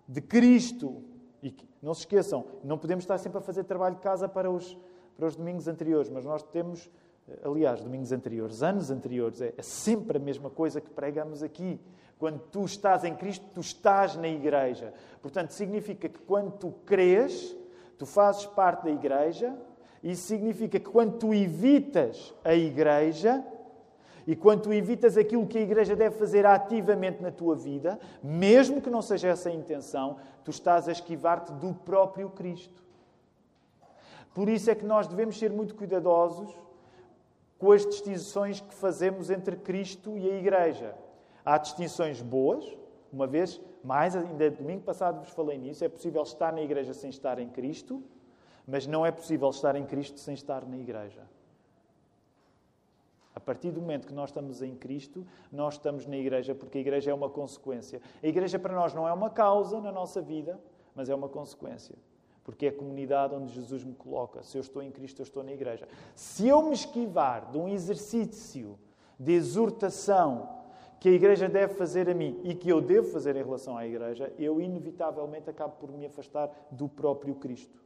de 0.06 0.20
Cristo 0.20 1.02
e 1.42 1.50
não 1.82 1.94
se 1.94 2.00
esqueçam, 2.00 2.44
não 2.64 2.76
podemos 2.78 3.04
estar 3.04 3.18
sempre 3.18 3.38
a 3.38 3.40
fazer 3.40 3.64
trabalho 3.64 3.96
de 3.96 4.00
casa 4.00 4.28
para 4.28 4.50
os, 4.50 4.76
para 5.16 5.26
os 5.26 5.36
domingos 5.36 5.68
anteriores, 5.68 6.10
mas 6.10 6.24
nós 6.24 6.42
temos, 6.42 6.90
aliás, 7.44 7.80
domingos 7.82 8.12
anteriores, 8.12 8.62
anos 8.62 8.90
anteriores, 8.90 9.40
é, 9.40 9.54
é 9.56 9.62
sempre 9.62 10.16
a 10.18 10.20
mesma 10.20 10.50
coisa 10.50 10.80
que 10.80 10.90
pregamos 10.90 11.42
aqui. 11.42 11.80
Quando 12.18 12.40
tu 12.50 12.64
estás 12.64 13.04
em 13.04 13.14
Cristo, 13.14 13.46
tu 13.54 13.60
estás 13.60 14.16
na 14.16 14.28
igreja. 14.28 14.92
Portanto, 15.22 15.52
significa 15.52 16.08
que 16.08 16.18
quando 16.20 16.52
tu 16.52 16.72
crês, 16.84 17.56
tu 17.96 18.06
fazes 18.06 18.44
parte 18.46 18.84
da 18.84 18.90
igreja. 18.90 19.56
Isso 20.02 20.26
significa 20.26 20.78
que 20.80 20.90
quando 20.90 21.18
tu 21.18 21.32
evitas 21.32 22.34
a 22.44 22.54
igreja, 22.54 23.44
e 24.28 24.36
quando 24.36 24.64
tu 24.64 24.72
evitas 24.74 25.16
aquilo 25.16 25.46
que 25.46 25.56
a 25.56 25.62
Igreja 25.62 25.96
deve 25.96 26.18
fazer 26.18 26.44
ativamente 26.44 27.22
na 27.22 27.30
tua 27.30 27.56
vida, 27.56 27.98
mesmo 28.22 28.82
que 28.82 28.90
não 28.90 29.00
seja 29.00 29.28
essa 29.28 29.48
a 29.48 29.54
intenção, 29.54 30.18
tu 30.44 30.50
estás 30.50 30.86
a 30.86 30.92
esquivar-te 30.92 31.50
do 31.52 31.72
próprio 31.72 32.28
Cristo. 32.28 32.84
Por 34.34 34.50
isso 34.50 34.70
é 34.70 34.74
que 34.74 34.84
nós 34.84 35.06
devemos 35.06 35.38
ser 35.38 35.50
muito 35.50 35.74
cuidadosos 35.74 36.54
com 37.58 37.72
as 37.72 37.86
distinções 37.86 38.60
que 38.60 38.74
fazemos 38.74 39.30
entre 39.30 39.56
Cristo 39.56 40.18
e 40.18 40.30
a 40.30 40.36
Igreja. 40.36 40.94
Há 41.42 41.56
distinções 41.56 42.20
boas, 42.20 42.76
uma 43.10 43.26
vez 43.26 43.58
mais, 43.82 44.14
ainda 44.14 44.50
domingo 44.50 44.82
passado 44.82 45.20
vos 45.20 45.30
falei 45.30 45.56
nisso, 45.56 45.82
é 45.82 45.88
possível 45.88 46.22
estar 46.22 46.52
na 46.52 46.60
Igreja 46.60 46.92
sem 46.92 47.08
estar 47.08 47.38
em 47.38 47.48
Cristo, 47.48 48.04
mas 48.66 48.86
não 48.86 49.06
é 49.06 49.10
possível 49.10 49.48
estar 49.48 49.74
em 49.74 49.86
Cristo 49.86 50.20
sem 50.20 50.34
estar 50.34 50.66
na 50.66 50.76
Igreja. 50.76 51.22
A 53.38 53.40
partir 53.40 53.70
do 53.70 53.80
momento 53.80 54.04
que 54.04 54.12
nós 54.12 54.30
estamos 54.30 54.62
em 54.62 54.74
Cristo, 54.74 55.24
nós 55.52 55.74
estamos 55.74 56.04
na 56.06 56.16
igreja, 56.16 56.56
porque 56.56 56.78
a 56.78 56.80
igreja 56.80 57.12
é 57.12 57.14
uma 57.14 57.30
consequência. 57.30 58.02
A 58.20 58.26
igreja 58.26 58.58
para 58.58 58.74
nós 58.74 58.92
não 58.92 59.06
é 59.06 59.12
uma 59.12 59.30
causa 59.30 59.80
na 59.80 59.92
nossa 59.92 60.20
vida, 60.20 60.58
mas 60.92 61.08
é 61.08 61.14
uma 61.14 61.28
consequência. 61.28 61.94
Porque 62.42 62.66
é 62.66 62.70
a 62.70 62.72
comunidade 62.72 63.36
onde 63.36 63.52
Jesus 63.52 63.84
me 63.84 63.94
coloca. 63.94 64.42
Se 64.42 64.58
eu 64.58 64.60
estou 64.60 64.82
em 64.82 64.90
Cristo, 64.90 65.20
eu 65.20 65.22
estou 65.22 65.44
na 65.44 65.52
igreja. 65.52 65.86
Se 66.16 66.48
eu 66.48 66.60
me 66.62 66.72
esquivar 66.72 67.48
de 67.52 67.58
um 67.58 67.68
exercício 67.68 68.76
de 69.16 69.34
exortação 69.34 70.58
que 70.98 71.08
a 71.08 71.12
igreja 71.12 71.48
deve 71.48 71.74
fazer 71.74 72.10
a 72.10 72.14
mim 72.14 72.40
e 72.42 72.56
que 72.56 72.68
eu 72.68 72.80
devo 72.80 73.06
fazer 73.06 73.36
em 73.36 73.44
relação 73.44 73.78
à 73.78 73.86
igreja, 73.86 74.32
eu 74.36 74.60
inevitavelmente 74.60 75.48
acabo 75.48 75.76
por 75.76 75.92
me 75.92 76.06
afastar 76.06 76.50
do 76.72 76.88
próprio 76.88 77.36
Cristo. 77.36 77.80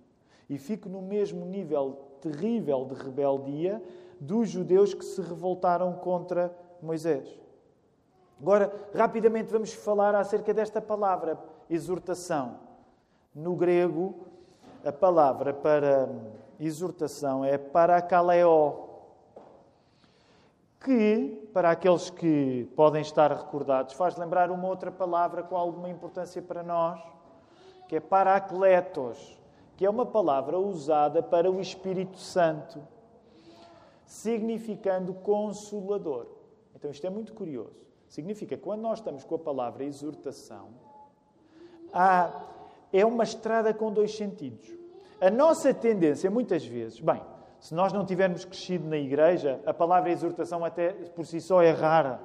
E 0.49 0.57
fico 0.57 0.89
no 0.89 1.03
mesmo 1.03 1.45
nível 1.45 1.99
terrível 2.23 2.87
de 2.87 2.95
rebeldia 2.95 3.83
dos 4.23 4.49
judeus 4.49 4.95
que 4.95 5.05
se 5.05 5.21
revoltaram 5.21 5.95
contra 5.95 6.55
Moisés. 6.81 7.29
Agora, 8.41 8.73
rapidamente 8.95 9.51
vamos 9.51 9.73
falar 9.73 10.15
acerca 10.15 10.55
desta 10.55 10.81
palavra, 10.81 11.37
exortação. 11.69 12.61
No 13.35 13.57
grego, 13.57 14.15
a 14.85 14.93
palavra 14.93 15.53
para 15.53 16.09
exortação 16.61 17.45
é 17.45 17.59
parakaleo, 17.59 18.91
que, 20.85 21.51
para 21.53 21.73
aqueles 21.73 22.09
que 22.09 22.71
podem 22.77 23.03
estar 23.03 23.33
recordados, 23.33 23.95
faz 23.95 24.17
lembrar 24.17 24.53
uma 24.53 24.69
outra 24.69 24.93
palavra 24.93 25.43
com 25.43 25.57
alguma 25.57 25.91
importância 25.91 26.41
para 26.41 26.63
nós, 26.63 27.01
que 27.89 27.97
é 27.97 28.01
paracletos, 28.01 29.37
que 29.77 29.85
é 29.85 29.91
uma 29.91 30.07
palavra 30.07 30.61
usada 30.61 31.25
para 31.25 31.51
o 31.51 31.61
Espírito 31.61 32.19
Santo 32.19 32.81
significando 34.05 35.15
consolador. 35.15 36.27
Então 36.75 36.91
isto 36.91 37.07
é 37.07 37.11
muito 37.11 37.33
curioso. 37.33 37.83
Significa 38.09 38.57
que 38.57 38.63
quando 38.63 38.83
nós 38.83 38.99
estamos 38.99 39.25
com 39.25 39.35
a 39.37 39.39
palavra 39.39 39.85
exortação, 39.85 40.69
há, 41.93 42.47
é 42.93 43.05
uma 43.07 43.25
estrada 43.25 43.73
com 43.73 43.93
dois 43.93 44.15
sentidos. 44.15 44.69
A 45.21 45.31
nossa 45.31 45.73
tendência, 45.73 46.31
muitas 46.31 46.65
vezes, 46.65 47.01
bem, 47.01 47.23
se 47.63 47.73
nós 47.75 47.93
não 47.93 48.05
tivermos 48.05 48.45
crescido 48.45 48.89
na 48.89 48.97
igreja, 48.97 49.61
a 49.65 49.73
palavra 49.73 50.11
exortação 50.11 50.65
até 50.65 50.91
por 50.91 51.25
si 51.25 51.41
só 51.41 51.63
é 51.63 51.71
rara. 51.71 52.21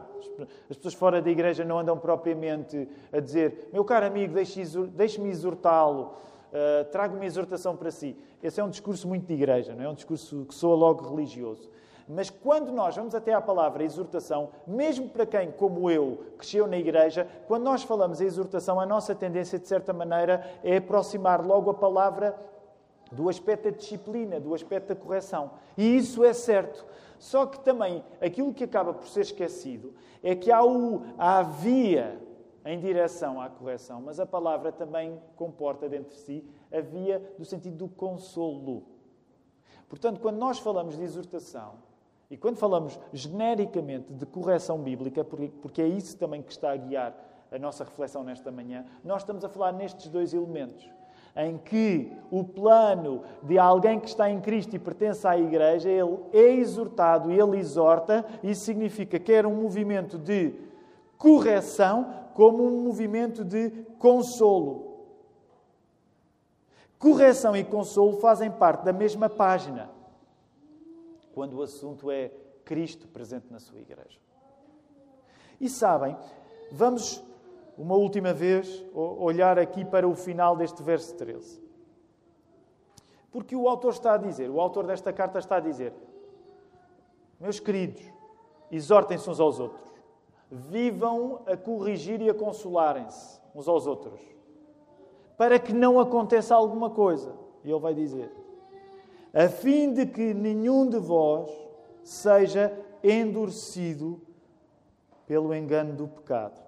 As 0.67 0.75
pessoas 0.75 0.95
fora 0.95 1.21
da 1.21 1.29
igreja 1.29 1.63
não 1.63 1.77
andam 1.77 1.97
propriamente 1.97 2.89
a 3.13 3.19
dizer: 3.19 3.69
Meu 3.71 3.85
caro 3.85 4.07
amigo, 4.07 4.33
deixe-me 4.33 5.29
exortá-lo, 5.29 6.15
uh, 6.57 6.85
traga 6.85 7.13
uma 7.13 7.25
exortação 7.25 7.75
para 7.75 7.91
si. 7.91 8.15
Esse 8.41 8.59
é 8.59 8.63
um 8.63 8.69
discurso 8.69 9.07
muito 9.07 9.25
de 9.25 9.33
igreja, 9.33 9.75
não 9.75 9.83
é 9.83 9.89
um 9.89 9.93
discurso 9.93 10.45
que 10.45 10.53
soa 10.53 10.75
logo 10.75 11.07
religioso. 11.09 11.69
Mas 12.07 12.29
quando 12.29 12.71
nós 12.71 12.95
vamos 12.95 13.13
até 13.13 13.33
à 13.33 13.41
palavra 13.41 13.83
exortação, 13.83 14.49
mesmo 14.65 15.09
para 15.09 15.25
quem, 15.25 15.51
como 15.51 15.91
eu, 15.91 16.23
cresceu 16.37 16.65
na 16.65 16.77
igreja, 16.77 17.27
quando 17.47 17.63
nós 17.63 17.83
falamos 17.83 18.21
a 18.21 18.23
exortação, 18.23 18.79
a 18.79 18.85
nossa 18.85 19.13
tendência, 19.13 19.59
de 19.59 19.67
certa 19.67 19.91
maneira, 19.91 20.45
é 20.63 20.77
aproximar 20.77 21.45
logo 21.45 21.69
a 21.69 21.73
palavra 21.73 22.33
do 23.11 23.27
aspecto 23.29 23.65
da 23.65 23.71
disciplina, 23.71 24.39
do 24.39 24.53
aspecto 24.53 24.87
da 24.87 24.95
correção. 24.95 25.51
E 25.77 25.97
isso 25.97 26.23
é 26.23 26.31
certo. 26.31 26.85
Só 27.19 27.45
que 27.45 27.59
também 27.59 28.03
aquilo 28.21 28.53
que 28.53 28.63
acaba 28.63 28.93
por 28.93 29.07
ser 29.07 29.21
esquecido 29.21 29.93
é 30.23 30.33
que 30.33 30.51
há, 30.51 30.63
o, 30.63 31.01
a 31.17 31.41
via 31.41 32.17
em 32.67 32.79
direção 32.79 33.39
à 33.39 33.49
correção, 33.49 34.01
mas 34.01 34.19
a 34.19 34.25
palavra 34.25 34.71
também 34.71 35.17
comporta 35.37 35.87
dentro 35.87 36.09
de 36.09 36.19
si 36.19 36.43
a 36.71 36.81
via 36.81 37.21
do 37.37 37.45
sentido 37.45 37.77
do 37.77 37.87
consolo. 37.87 38.83
Portanto, 39.87 40.19
quando 40.19 40.37
nós 40.37 40.59
falamos 40.59 40.97
de 40.97 41.03
exortação 41.03 41.75
e 42.29 42.35
quando 42.35 42.57
falamos 42.57 42.99
genericamente 43.13 44.13
de 44.13 44.25
correção 44.25 44.79
bíblica, 44.79 45.23
porque 45.23 45.81
é 45.81 45.87
isso 45.87 46.17
também 46.17 46.41
que 46.41 46.51
está 46.51 46.73
a 46.73 46.77
guiar 46.77 47.15
a 47.49 47.57
nossa 47.57 47.85
reflexão 47.85 48.21
nesta 48.21 48.51
manhã, 48.51 48.85
nós 49.01 49.21
estamos 49.21 49.45
a 49.45 49.49
falar 49.49 49.71
nestes 49.71 50.09
dois 50.09 50.33
elementos 50.33 50.89
em 51.37 51.57
que 51.57 52.11
o 52.31 52.43
plano 52.43 53.21
de 53.43 53.59
alguém 53.59 53.99
que 53.99 54.07
está 54.07 54.29
em 54.29 54.41
Cristo 54.41 54.75
e 54.75 54.79
pertence 54.79 55.25
à 55.25 55.37
Igreja, 55.37 55.87
ele 55.87 56.17
é 56.33 56.55
exortado 56.55 57.31
ele 57.31 57.57
exorta, 57.57 58.25
isso 58.43 58.65
significa 58.65 59.19
que 59.19 59.31
era 59.31 59.47
um 59.47 59.55
movimento 59.55 60.17
de 60.17 60.53
correção 61.17 62.26
como 62.37 62.67
um 62.67 62.83
movimento 62.83 63.43
de 63.43 63.71
consolo. 63.97 65.07
Correção 66.99 67.57
e 67.57 67.63
consolo 67.63 68.19
fazem 68.19 68.51
parte 68.51 68.85
da 68.85 68.93
mesma 68.93 69.27
página, 69.27 69.89
quando 71.33 71.55
o 71.57 71.63
assunto 71.63 72.11
é 72.11 72.31
Cristo 72.63 73.07
presente 73.07 73.47
na 73.49 73.59
sua 73.59 73.79
Igreja. 73.79 74.19
E 75.59 75.67
sabem, 75.67 76.15
vamos 76.71 77.23
uma 77.75 77.95
última 77.95 78.31
vez, 78.33 78.85
olhar 78.93 79.57
aqui 79.57 79.83
para 79.83 80.07
o 80.07 80.13
final 80.13 80.55
deste 80.55 80.83
verso 80.83 81.15
13. 81.15 81.59
Porque 83.31 83.55
o 83.55 83.67
autor 83.67 83.93
está 83.93 84.13
a 84.13 84.17
dizer, 84.17 84.47
o 84.51 84.61
autor 84.61 84.85
desta 84.85 85.11
carta 85.11 85.39
está 85.39 85.55
a 85.55 85.59
dizer: 85.59 85.91
Meus 87.39 87.59
queridos, 87.59 88.03
exortem-se 88.71 89.27
uns 89.27 89.39
aos 89.39 89.59
outros, 89.59 89.96
vivam 90.51 91.41
a 91.45 91.57
corrigir 91.57 92.21
e 92.21 92.29
a 92.29 92.33
consolarem-se 92.33 93.39
uns 93.53 93.67
aos 93.67 93.85
outros, 93.85 94.19
para 95.37 95.59
que 95.59 95.73
não 95.73 95.99
aconteça 95.99 96.55
alguma 96.55 96.89
coisa. 96.89 97.33
E 97.63 97.69
ele 97.69 97.79
vai 97.79 97.93
dizer: 97.93 98.31
a 99.33 99.49
fim 99.49 99.93
de 99.93 100.05
que 100.05 100.33
nenhum 100.33 100.89
de 100.89 100.97
vós 100.97 101.51
seja 102.03 102.73
endurecido 103.03 104.21
pelo 105.25 105.53
engano 105.53 105.93
do 105.93 106.07
pecado. 106.07 106.61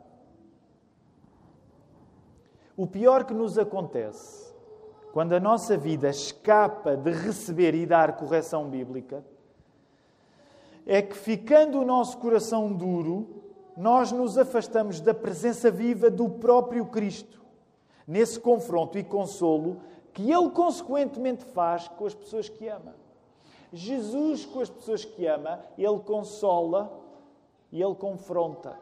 O 2.76 2.86
pior 2.86 3.24
que 3.24 3.34
nos 3.34 3.58
acontece 3.58 4.54
quando 5.12 5.34
a 5.34 5.40
nossa 5.40 5.78
vida 5.78 6.10
escapa 6.10 6.96
de 6.96 7.12
receber 7.12 7.74
e 7.74 7.86
dar 7.86 8.16
correção 8.16 8.70
bíblica 8.70 9.26
é 10.86 11.02
que, 11.02 11.16
ficando 11.16 11.80
o 11.80 11.86
nosso 11.86 12.18
coração 12.18 12.72
duro, 12.72 13.39
nós 13.80 14.12
nos 14.12 14.38
afastamos 14.38 15.00
da 15.00 15.14
presença 15.14 15.72
viva 15.72 16.10
do 16.10 16.28
próprio 16.28 16.86
Cristo, 16.88 17.40
nesse 18.06 18.38
confronto 18.38 18.98
e 18.98 19.04
consolo 19.06 19.78
que 20.12 20.30
Ele, 20.30 20.50
consequentemente, 20.50 21.46
faz 21.46 21.88
com 21.88 22.06
as 22.06 22.14
pessoas 22.14 22.50
que 22.50 22.68
ama. 22.68 22.94
Jesus, 23.72 24.46
com 24.46 24.60
as 24.60 24.70
pessoas 24.70 25.06
que 25.06 25.26
ama, 25.26 25.64
Ele 25.78 25.98
consola 26.00 26.92
e 27.72 27.82
Ele 27.82 27.96
confronta. 27.96 28.78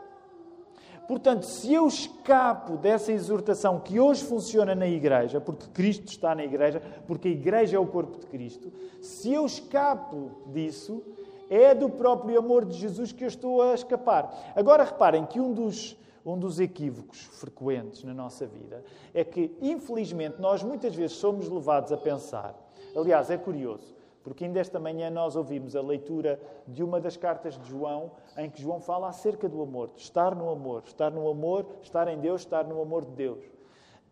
Portanto, 1.08 1.46
se 1.46 1.72
eu 1.72 1.88
escapo 1.88 2.76
dessa 2.76 3.12
exortação 3.12 3.80
que 3.80 4.00
hoje 4.00 4.24
funciona 4.24 4.74
na 4.74 4.88
igreja, 4.88 5.40
porque 5.40 5.68
Cristo 5.68 6.08
está 6.08 6.34
na 6.34 6.44
igreja, 6.44 6.82
porque 7.06 7.28
a 7.28 7.32
igreja 7.32 7.78
é 7.78 7.80
o 7.80 7.86
corpo 7.86 8.18
de 8.18 8.26
Cristo, 8.26 8.74
se 9.00 9.32
eu 9.32 9.46
escapo 9.46 10.32
disso, 10.48 11.04
é 11.50 11.74
do 11.74 11.90
próprio 11.90 12.38
amor 12.38 12.66
de 12.66 12.78
Jesus 12.78 13.12
que 13.12 13.24
eu 13.24 13.28
estou 13.28 13.62
a 13.62 13.74
escapar. 13.74 14.54
Agora 14.56 14.84
reparem 14.84 15.26
que 15.26 15.40
um 15.40 15.54
dos, 15.54 15.98
um 16.26 16.38
dos 16.38 16.60
equívocos 16.60 17.22
frequentes 17.22 18.04
na 18.04 18.14
nossa 18.14 18.46
vida 18.46 18.84
é 19.14 19.24
que, 19.24 19.56
infelizmente, 19.62 20.40
nós 20.42 20.64
muitas 20.64 20.94
vezes 20.96 21.18
somos 21.18 21.50
levados 21.50 21.92
a 21.92 21.98
pensar. 21.98 22.56
Aliás, 22.96 23.30
é 23.30 23.38
curioso. 23.38 23.96
Porque 24.24 24.44
ainda 24.44 24.60
esta 24.60 24.78
manhã 24.78 25.10
nós 25.10 25.38
ouvimos 25.38 25.74
a 25.74 25.82
leitura 25.82 26.38
de 26.68 26.84
uma 26.84 27.00
das 27.00 27.16
cartas 27.16 27.58
de 27.58 27.66
João, 27.70 28.12
em 28.36 28.50
que 28.50 28.62
João 28.62 28.82
fala 28.82 29.08
acerca 29.08 29.48
do 29.48 29.62
amor, 29.62 29.92
de 29.96 30.02
estar 30.02 30.36
no 30.36 30.50
amor, 30.50 30.84
estar 30.86 31.10
no 31.10 31.30
amor, 31.30 31.66
estar 31.82 32.10
em 32.10 32.20
Deus, 32.20 32.42
estar 32.42 32.66
no 32.66 32.82
amor 32.82 33.06
de 33.06 33.12
Deus. 33.12 33.40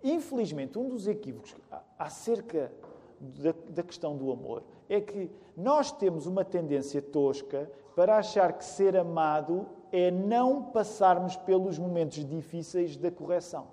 Infelizmente, 0.01 0.79
um 0.79 0.87
dos 0.87 1.05
equívocos 1.05 1.53
acerca 1.99 2.71
da, 3.19 3.53
da 3.69 3.83
questão 3.83 4.15
do 4.15 4.31
amor 4.31 4.63
é 4.89 5.01
que 5.01 5.29
nós 5.55 5.91
temos 5.91 6.25
uma 6.27 6.43
tendência 6.43 7.01
tosca 7.01 7.69
para 7.95 8.17
achar 8.17 8.53
que 8.53 8.65
ser 8.65 8.97
amado 8.97 9.67
é 9.91 10.11
não 10.11 10.63
passarmos 10.63 11.35
pelos 11.37 11.79
momentos 11.79 12.25
difíceis 12.25 12.97
da 12.97 13.09
correção. 13.09 13.67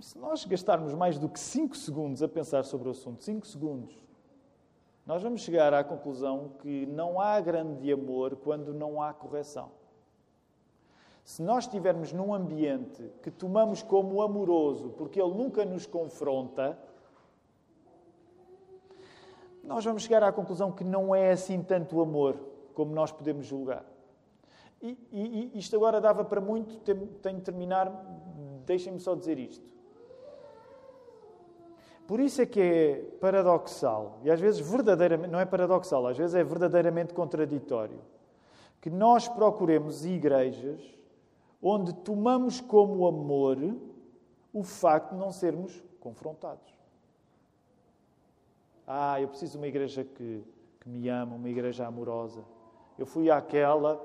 Se 0.00 0.16
nós 0.16 0.44
gastarmos 0.44 0.94
mais 0.94 1.18
do 1.18 1.28
que 1.28 1.40
5 1.40 1.76
segundos 1.76 2.22
a 2.22 2.28
pensar 2.28 2.64
sobre 2.64 2.86
o 2.86 2.92
assunto, 2.92 3.24
5 3.24 3.46
segundos, 3.46 3.92
nós 5.04 5.22
vamos 5.22 5.40
chegar 5.40 5.74
à 5.74 5.82
conclusão 5.82 6.52
que 6.60 6.86
não 6.86 7.20
há 7.20 7.40
grande 7.40 7.92
amor 7.92 8.36
quando 8.36 8.72
não 8.72 9.02
há 9.02 9.12
correção. 9.12 9.70
Se 11.24 11.42
nós 11.42 11.64
estivermos 11.64 12.12
num 12.12 12.32
ambiente 12.32 13.10
que 13.22 13.30
tomamos 13.30 13.82
como 13.82 14.22
amoroso, 14.22 14.90
porque 14.96 15.20
ele 15.20 15.34
nunca 15.34 15.64
nos 15.64 15.84
confronta, 15.84 16.78
nós 19.68 19.84
vamos 19.84 20.02
chegar 20.02 20.22
à 20.22 20.32
conclusão 20.32 20.72
que 20.72 20.82
não 20.82 21.14
é 21.14 21.30
assim 21.30 21.62
tanto 21.62 22.00
amor 22.00 22.36
como 22.72 22.94
nós 22.94 23.12
podemos 23.12 23.44
julgar. 23.44 23.84
E, 24.80 24.96
e, 25.12 25.50
e 25.54 25.58
isto 25.58 25.76
agora 25.76 26.00
dava 26.00 26.24
para 26.24 26.40
muito, 26.40 26.78
tenho 26.78 27.36
de 27.36 27.42
terminar, 27.42 27.92
deixem-me 28.64 28.98
só 28.98 29.14
dizer 29.14 29.38
isto. 29.38 29.76
Por 32.06 32.18
isso 32.18 32.40
é 32.40 32.46
que 32.46 32.60
é 32.60 32.94
paradoxal, 33.20 34.20
e 34.24 34.30
às 34.30 34.40
vezes 34.40 34.58
verdadeiramente, 34.60 35.30
não 35.30 35.38
é 35.38 35.44
paradoxal, 35.44 36.06
às 36.06 36.16
vezes 36.16 36.34
é 36.34 36.42
verdadeiramente 36.42 37.12
contraditório, 37.12 38.00
que 38.80 38.88
nós 38.88 39.28
procuremos 39.28 40.06
igrejas 40.06 40.80
onde 41.60 41.92
tomamos 41.92 42.58
como 42.58 43.06
amor 43.06 43.58
o 44.50 44.62
facto 44.62 45.10
de 45.10 45.18
não 45.18 45.30
sermos 45.30 45.84
confrontados. 46.00 46.77
Ah, 48.90 49.20
eu 49.20 49.28
preciso 49.28 49.52
de 49.52 49.58
uma 49.58 49.66
igreja 49.66 50.02
que, 50.02 50.42
que 50.80 50.88
me 50.88 51.10
ama, 51.10 51.36
uma 51.36 51.48
igreja 51.48 51.86
amorosa. 51.86 52.42
Eu 52.98 53.04
fui 53.04 53.30
àquela 53.30 54.00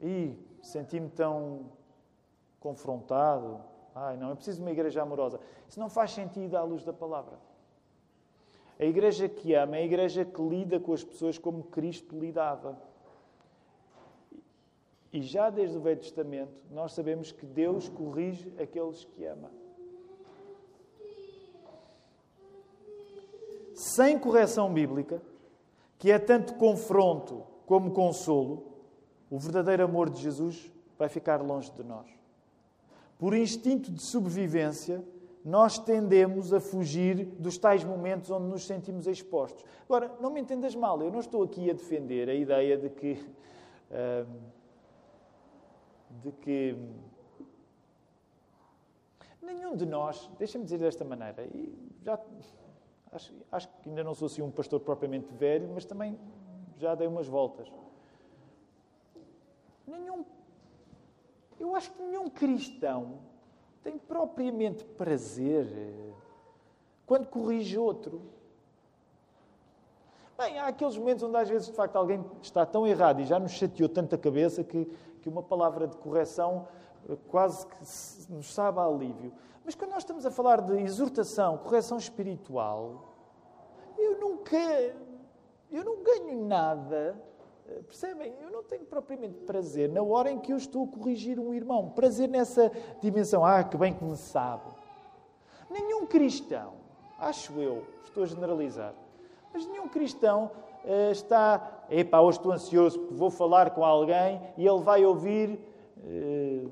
e 0.00 0.38
senti-me 0.62 1.10
tão 1.10 1.66
confrontado, 2.60 3.60
Ai, 3.94 4.16
não, 4.16 4.30
eu 4.30 4.36
preciso 4.36 4.58
de 4.58 4.62
uma 4.62 4.70
igreja 4.70 5.02
amorosa. 5.02 5.40
Isso 5.68 5.80
não 5.80 5.90
faz 5.90 6.12
sentido 6.12 6.56
à 6.56 6.62
luz 6.62 6.84
da 6.84 6.92
palavra. 6.92 7.38
A 8.78 8.84
igreja 8.84 9.28
que 9.28 9.52
ama 9.54 9.76
é 9.76 9.80
a 9.80 9.84
igreja 9.84 10.24
que 10.24 10.40
lida 10.40 10.78
com 10.80 10.92
as 10.92 11.04
pessoas 11.04 11.36
como 11.36 11.64
Cristo 11.64 12.18
lidava. 12.18 12.80
E 15.12 15.20
já 15.20 15.50
desde 15.50 15.76
o 15.76 15.80
Velho 15.80 16.00
Testamento, 16.00 16.52
nós 16.70 16.92
sabemos 16.92 17.32
que 17.32 17.44
Deus 17.44 17.88
corrige 17.88 18.52
aqueles 18.58 19.04
que 19.04 19.24
ama. 19.24 19.50
Sem 23.80 24.18
correção 24.18 24.72
bíblica, 24.72 25.22
que 25.98 26.10
é 26.10 26.18
tanto 26.18 26.54
confronto 26.54 27.42
como 27.66 27.92
consolo, 27.92 28.64
o 29.30 29.38
verdadeiro 29.38 29.84
amor 29.84 30.10
de 30.10 30.20
Jesus 30.20 30.70
vai 30.98 31.08
ficar 31.08 31.40
longe 31.40 31.70
de 31.70 31.82
nós 31.82 32.20
por 33.20 33.34
instinto 33.34 33.92
de 33.92 34.02
sobrevivência, 34.02 35.04
nós 35.44 35.78
tendemos 35.78 36.54
a 36.54 36.58
fugir 36.58 37.26
dos 37.38 37.58
tais 37.58 37.84
momentos 37.84 38.30
onde 38.30 38.46
nos 38.46 38.66
sentimos 38.66 39.06
expostos. 39.06 39.62
Agora, 39.84 40.10
não 40.22 40.30
me 40.30 40.40
entendas 40.40 40.74
mal, 40.74 41.02
eu 41.02 41.12
não 41.12 41.20
estou 41.20 41.42
aqui 41.42 41.68
a 41.68 41.74
defender 41.74 42.30
a 42.30 42.34
ideia 42.34 42.78
de 42.78 42.88
que. 42.88 43.22
de 46.22 46.32
que. 46.32 46.74
Nenhum 49.42 49.76
de 49.76 49.84
nós, 49.84 50.30
deixa-me 50.38 50.64
dizer 50.64 50.78
desta 50.78 51.04
maneira, 51.04 51.44
e 51.44 51.74
já 52.02 52.18
acho, 53.12 53.32
acho 53.50 53.68
que 53.82 53.88
ainda 53.88 54.04
não 54.04 54.14
sou 54.14 54.26
assim 54.26 54.42
um 54.42 54.50
pastor 54.50 54.80
propriamente 54.80 55.32
velho, 55.32 55.68
mas 55.74 55.84
também 55.84 56.18
já 56.76 56.94
dei 56.94 57.06
umas 57.06 57.26
voltas. 57.26 57.70
Nenhum 59.86 60.24
eu 61.60 61.76
acho 61.76 61.92
que 61.92 62.02
nenhum 62.02 62.28
cristão 62.30 63.18
tem 63.82 63.98
propriamente 63.98 64.82
prazer 64.82 65.66
eh, 65.70 66.12
quando 67.06 67.26
corrige 67.26 67.76
outro. 67.76 68.22
Bem, 70.38 70.58
há 70.58 70.68
aqueles 70.68 70.96
momentos 70.96 71.22
onde 71.22 71.36
às 71.36 71.50
vezes 71.50 71.68
de 71.68 71.74
facto 71.74 71.96
alguém 71.96 72.24
está 72.40 72.64
tão 72.64 72.86
errado 72.86 73.20
e 73.20 73.26
já 73.26 73.38
nos 73.38 73.52
chateou 73.52 73.90
tanta 73.90 74.16
cabeça 74.16 74.64
que, 74.64 74.86
que 75.20 75.28
uma 75.28 75.42
palavra 75.42 75.86
de 75.86 75.98
correção 75.98 76.66
quase 77.28 77.66
que 77.66 78.32
nos 78.32 78.52
sabe 78.52 78.78
a 78.78 78.84
alívio. 78.84 79.32
Mas 79.64 79.74
quando 79.74 79.90
nós 79.90 80.02
estamos 80.02 80.24
a 80.26 80.30
falar 80.30 80.60
de 80.60 80.80
exortação, 80.80 81.58
correção 81.58 81.98
espiritual, 81.98 83.14
eu 83.96 84.18
nunca. 84.20 84.56
Eu 85.70 85.84
não 85.84 86.02
ganho 86.02 86.44
nada. 86.46 87.22
Eh, 87.68 87.82
percebem? 87.82 88.34
Eu 88.40 88.50
não 88.50 88.64
tenho 88.64 88.84
propriamente 88.84 89.38
prazer 89.40 89.88
na 89.88 90.02
hora 90.02 90.30
em 90.30 90.38
que 90.38 90.52
eu 90.52 90.56
estou 90.56 90.84
a 90.84 90.88
corrigir 90.88 91.38
um 91.38 91.54
irmão. 91.54 91.90
Prazer 91.90 92.28
nessa 92.28 92.72
dimensão. 93.00 93.44
Ah, 93.44 93.62
que 93.62 93.76
bem 93.76 93.94
que 93.94 94.02
me 94.02 94.16
sabe. 94.16 94.64
Nenhum 95.70 96.04
cristão, 96.04 96.72
acho 97.16 97.52
eu, 97.60 97.84
estou 98.04 98.24
a 98.24 98.26
generalizar, 98.26 98.92
mas 99.52 99.64
nenhum 99.66 99.88
cristão 99.88 100.50
uh, 100.84 101.12
está. 101.12 101.84
Epá, 101.88 102.20
hoje 102.20 102.38
estou 102.38 102.50
ansioso 102.50 102.98
porque 102.98 103.14
vou 103.14 103.30
falar 103.30 103.70
com 103.70 103.84
alguém 103.84 104.40
e 104.56 104.66
ele 104.66 104.80
vai 104.80 105.04
ouvir 105.04 105.60
uh, 105.98 106.70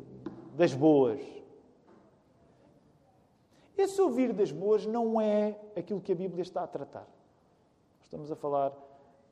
das 0.59 0.75
boas. 0.75 1.21
Esse 3.77 4.03
ouvir 4.03 4.33
das 4.33 4.51
boas 4.51 4.85
não 4.85 5.21
é 5.21 5.57
aquilo 5.77 6.01
que 6.01 6.11
a 6.11 6.17
Bíblia 6.17 6.43
está 6.43 6.65
a 6.65 6.67
tratar. 6.67 7.07
Estamos 8.03 8.29
a 8.33 8.35
falar 8.35 8.73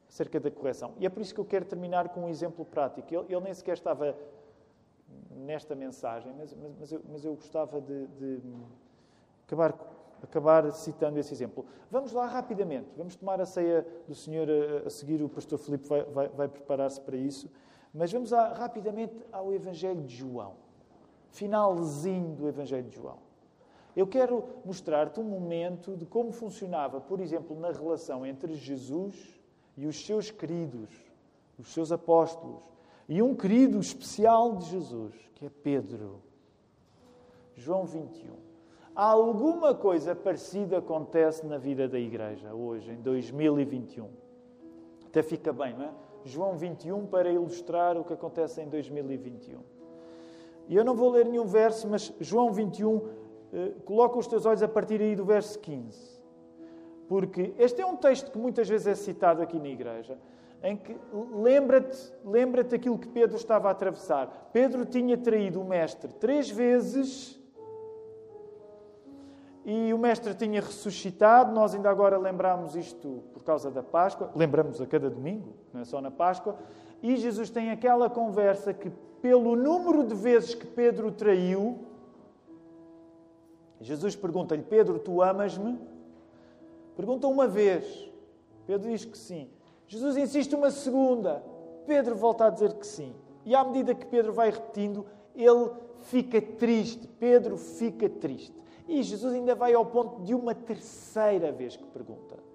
acerca 0.09 0.39
da 0.39 0.53
correção. 0.53 0.95
E 1.01 1.05
é 1.05 1.09
por 1.09 1.21
isso 1.21 1.35
que 1.35 1.41
eu 1.41 1.45
quero 1.45 1.65
terminar 1.65 2.11
com 2.11 2.21
um 2.27 2.29
exemplo 2.29 2.65
prático. 2.65 3.13
Ele 3.13 3.41
nem 3.41 3.53
sequer 3.53 3.73
estava 3.73 4.17
nesta 5.33 5.75
mensagem, 5.75 6.33
mas, 6.39 6.55
mas, 6.55 6.73
mas, 6.79 6.93
eu, 6.93 7.03
mas 7.11 7.25
eu, 7.25 7.35
gostava 7.35 7.81
de, 7.81 8.07
de 8.07 8.41
acabar, 9.49 9.75
acabar, 10.23 10.73
citando 10.73 11.19
esse 11.19 11.35
exemplo. 11.35 11.67
Vamos 11.91 12.13
lá 12.13 12.27
rapidamente. 12.27 12.89
Vamos 12.97 13.17
tomar 13.17 13.41
a 13.41 13.47
ceia 13.47 13.85
do 14.07 14.15
Senhor 14.15 14.47
a, 14.49 14.87
a 14.87 14.91
seguir. 14.91 15.21
O 15.25 15.29
pastor 15.29 15.59
Filipe 15.59 15.89
vai, 15.89 16.05
vai, 16.05 16.29
vai 16.29 16.49
preparar-se 16.49 17.01
para 17.01 17.17
isso. 17.17 17.51
Mas 17.93 18.13
vamos 18.13 18.31
lá, 18.31 18.53
rapidamente 18.53 19.27
ao 19.33 19.53
Evangelho 19.53 20.03
de 20.05 20.15
João. 20.15 20.66
Finalzinho 21.31 22.35
do 22.35 22.49
Evangelho 22.49 22.89
de 22.89 22.97
João. 22.97 23.19
Eu 23.97 24.07
quero 24.07 24.45
mostrar-te 24.65 25.19
um 25.21 25.25
momento 25.25 25.97
de 25.97 26.05
como 26.05 26.31
funcionava, 26.31 27.01
por 27.01 27.19
exemplo, 27.19 27.59
na 27.59 27.71
relação 27.71 28.27
entre 28.27 28.55
Jesus 28.55 29.41
e 29.77 29.87
os 29.87 30.05
seus 30.05 30.31
queridos, 30.31 30.91
os 31.59 31.73
seus 31.73 31.91
apóstolos, 31.91 32.63
e 33.09 33.23
um 33.23 33.35
querido 33.35 33.79
especial 33.79 34.57
de 34.57 34.67
Jesus, 34.67 35.15
que 35.35 35.47
é 35.47 35.51
Pedro. 35.51 36.21
João 37.55 37.87
21. 37.87 38.35
Alguma 38.95 39.75
coisa 39.75 40.15
parecida 40.15 40.79
acontece 40.79 41.47
na 41.47 41.59
vida 41.59 41.89
da 41.89 41.99
igreja 41.99 42.55
hoje, 42.55 42.93
em 42.93 43.01
2021. 43.01 44.09
Até 45.07 45.23
fica 45.23 45.53
bem, 45.53 45.75
não 45.75 45.85
é? 45.85 45.91
João 46.25 46.57
21 46.57 47.07
para 47.07 47.31
ilustrar 47.31 47.97
o 47.97 48.05
que 48.05 48.13
acontece 48.13 48.61
em 48.61 48.69
2021. 48.69 49.61
E 50.69 50.77
eu 50.77 50.85
não 50.85 50.95
vou 50.95 51.11
ler 51.11 51.27
nenhum 51.27 51.47
verso, 51.47 51.89
mas 51.89 52.13
João 52.21 52.53
21 52.53 53.01
eh, 53.53 53.73
coloca 53.85 54.19
os 54.19 54.27
teus 54.27 54.45
olhos 54.45 54.63
a 54.63 54.69
partir 54.69 55.01
aí 55.01 55.15
do 55.15 55.25
verso 55.25 55.59
15. 55.61 56.17
Porque 57.09 57.55
este 57.59 57.81
é 57.81 57.87
um 57.87 57.97
texto 57.97 58.31
que 58.31 58.39
muitas 58.39 58.69
vezes 58.69 58.87
é 58.87 58.95
citado 58.95 59.41
aqui 59.41 59.59
na 59.59 59.69
igreja, 59.69 60.19
em 60.63 60.77
que 60.77 60.97
lembra-te 61.33 62.13
lembra 62.25 62.63
aquilo 62.63 62.99
que 62.99 63.07
Pedro 63.07 63.37
estava 63.37 63.69
a 63.69 63.71
atravessar. 63.71 64.51
Pedro 64.53 64.85
tinha 64.85 65.17
traído 65.17 65.61
o 65.61 65.65
mestre 65.65 66.13
três 66.15 66.51
vezes 66.51 67.41
e 69.65 69.93
o 69.93 69.99
mestre 69.99 70.35
tinha 70.35 70.61
ressuscitado. 70.61 71.53
Nós 71.53 71.75
ainda 71.75 71.89
agora 71.89 72.19
lembramos 72.19 72.75
isto 72.75 73.23
por 73.33 73.45
causa 73.45 73.71
da 73.71 73.83
Páscoa, 73.83 74.33
lembramos 74.35 74.81
a 74.81 74.87
cada 74.87 75.09
domingo, 75.09 75.55
não 75.73 75.81
é 75.81 75.85
só 75.85 76.01
na 76.01 76.11
Páscoa. 76.11 76.57
E 77.07 77.17
Jesus 77.19 77.49
tem 77.51 77.71
aquela 77.71 78.11
conversa 78.11 78.75
que, 78.75 78.91
pelo 79.23 79.55
número 79.55 80.03
de 80.03 80.13
vezes 80.13 80.57
que 80.57 80.67
Pedro 80.67 81.13
traiu, 81.13 81.79
Jesus 83.81 84.17
pergunta-lhe: 84.17 84.65
Pedro, 84.65 84.99
tu 84.99 85.23
amas-me? 85.23 85.79
Pergunta 86.97 87.29
uma 87.29 87.47
vez. 87.47 88.11
Pedro 88.67 88.91
diz 88.91 89.05
que 89.05 89.17
sim. 89.17 89.49
Jesus 89.87 90.17
insiste 90.17 90.57
uma 90.57 90.73
segunda. 90.73 91.45
Pedro 91.87 92.17
volta 92.17 92.47
a 92.47 92.51
dizer 92.51 92.73
que 92.73 92.85
sim. 92.85 93.15
E 93.45 93.55
à 93.55 93.63
medida 93.63 93.95
que 93.95 94.07
Pedro 94.07 94.33
vai 94.33 94.51
repetindo, 94.51 95.07
ele 95.33 95.71
fica 96.01 96.43
triste. 96.43 97.07
Pedro 97.21 97.57
fica 97.57 98.09
triste. 98.09 98.53
E 98.89 99.01
Jesus 99.05 99.33
ainda 99.33 99.55
vai 99.55 99.75
ao 99.75 99.87
ponto 99.87 100.23
de 100.23 100.35
uma 100.35 100.57
terceira 100.57 101.53
vez 101.53 101.77
que 101.77 101.85
pergunta. 101.85 102.46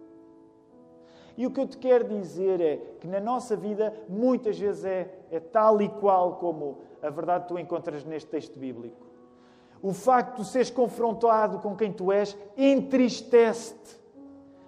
E 1.38 1.48
o 1.48 1.52
que 1.52 1.60
eu 1.60 1.68
te 1.68 1.78
quero 1.78 2.08
dizer 2.08 2.60
é 2.62 2.78
que 3.00 3.08
na 3.08 3.20
nossa 3.20 3.56
vida, 3.56 3.94
muitas 4.08 4.58
vezes 4.58 4.86
é, 4.86 5.10
é 5.32 5.40
tal 5.40 5.82
e 5.82 5.90
qual 5.90 6.36
como 6.36 6.80
a 7.02 7.10
verdade 7.10 7.46
que 7.46 7.54
tu 7.54 7.60
encontras 7.60 8.04
neste 8.06 8.30
texto 8.30 8.60
bíblico 8.60 9.12
o 9.82 9.94
facto 9.94 10.42
de 10.42 10.48
seres 10.48 10.70
confrontado 10.70 11.60
com 11.60 11.76
quem 11.76 11.92
tu 11.92 12.12
és 12.12 12.38
entristece-te. 12.56 14.00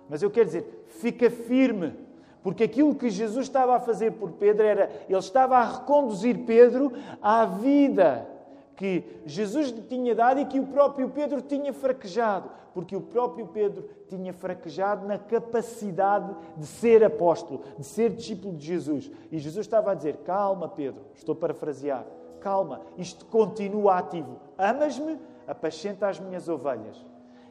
Mas 0.09 0.23
eu 0.23 0.31
quero 0.31 0.47
dizer, 0.47 0.85
fica 0.87 1.29
firme, 1.29 1.93
porque 2.41 2.63
aquilo 2.63 2.95
que 2.95 3.09
Jesus 3.09 3.45
estava 3.45 3.75
a 3.75 3.79
fazer 3.79 4.13
por 4.13 4.31
Pedro 4.31 4.65
era, 4.65 4.89
ele 5.07 5.17
estava 5.17 5.57
a 5.57 5.79
reconduzir 5.79 6.39
Pedro 6.45 6.91
à 7.21 7.45
vida 7.45 8.27
que 8.75 9.03
Jesus 9.25 9.69
lhe 9.69 9.81
tinha 9.81 10.15
dado 10.15 10.39
e 10.39 10.45
que 10.45 10.59
o 10.59 10.67
próprio 10.67 11.09
Pedro 11.09 11.41
tinha 11.41 11.71
fraquejado, 11.71 12.49
porque 12.73 12.95
o 12.95 13.01
próprio 13.01 13.47
Pedro 13.47 13.87
tinha 14.07 14.33
fraquejado 14.33 15.07
na 15.07 15.17
capacidade 15.17 16.35
de 16.57 16.65
ser 16.65 17.03
apóstolo, 17.03 17.61
de 17.77 17.85
ser 17.85 18.09
discípulo 18.11 18.55
de 18.55 18.65
Jesus. 18.65 19.11
E 19.31 19.37
Jesus 19.37 19.65
estava 19.65 19.91
a 19.91 19.95
dizer: 19.95 20.17
Calma, 20.17 20.67
Pedro, 20.67 21.03
estou 21.13 21.33
a 21.33 21.37
parafrasear 21.37 22.05
calma, 22.43 22.81
isto 22.97 23.25
continua 23.25 23.97
ativo. 23.97 24.37
Amas-me, 24.57 25.17
apacenta 25.47 26.09
as 26.09 26.19
minhas 26.19 26.49
ovelhas. 26.49 27.03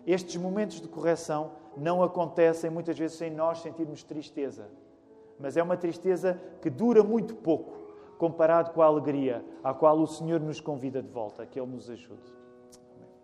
Estes 0.06 0.36
momentos 0.36 0.80
de 0.80 0.86
correção 0.86 1.52
não 1.76 2.02
acontecem 2.02 2.68
muitas 2.68 2.98
vezes 2.98 3.16
sem 3.16 3.30
nós 3.30 3.62
sentirmos 3.62 4.02
tristeza. 4.02 4.68
Mas 5.40 5.56
é 5.56 5.62
uma 5.62 5.78
tristeza 5.78 6.38
que 6.60 6.68
dura 6.68 7.02
muito 7.02 7.34
pouco, 7.34 7.81
comparado 8.22 8.70
com 8.70 8.80
a 8.80 8.86
alegria 8.86 9.44
à 9.64 9.74
qual 9.74 9.98
o 9.98 10.06
Senhor 10.06 10.38
nos 10.38 10.60
convida 10.60 11.02
de 11.02 11.08
volta, 11.08 11.44
que 11.44 11.58
Ele 11.58 11.72
nos 11.72 11.90
ajude. 11.90 12.41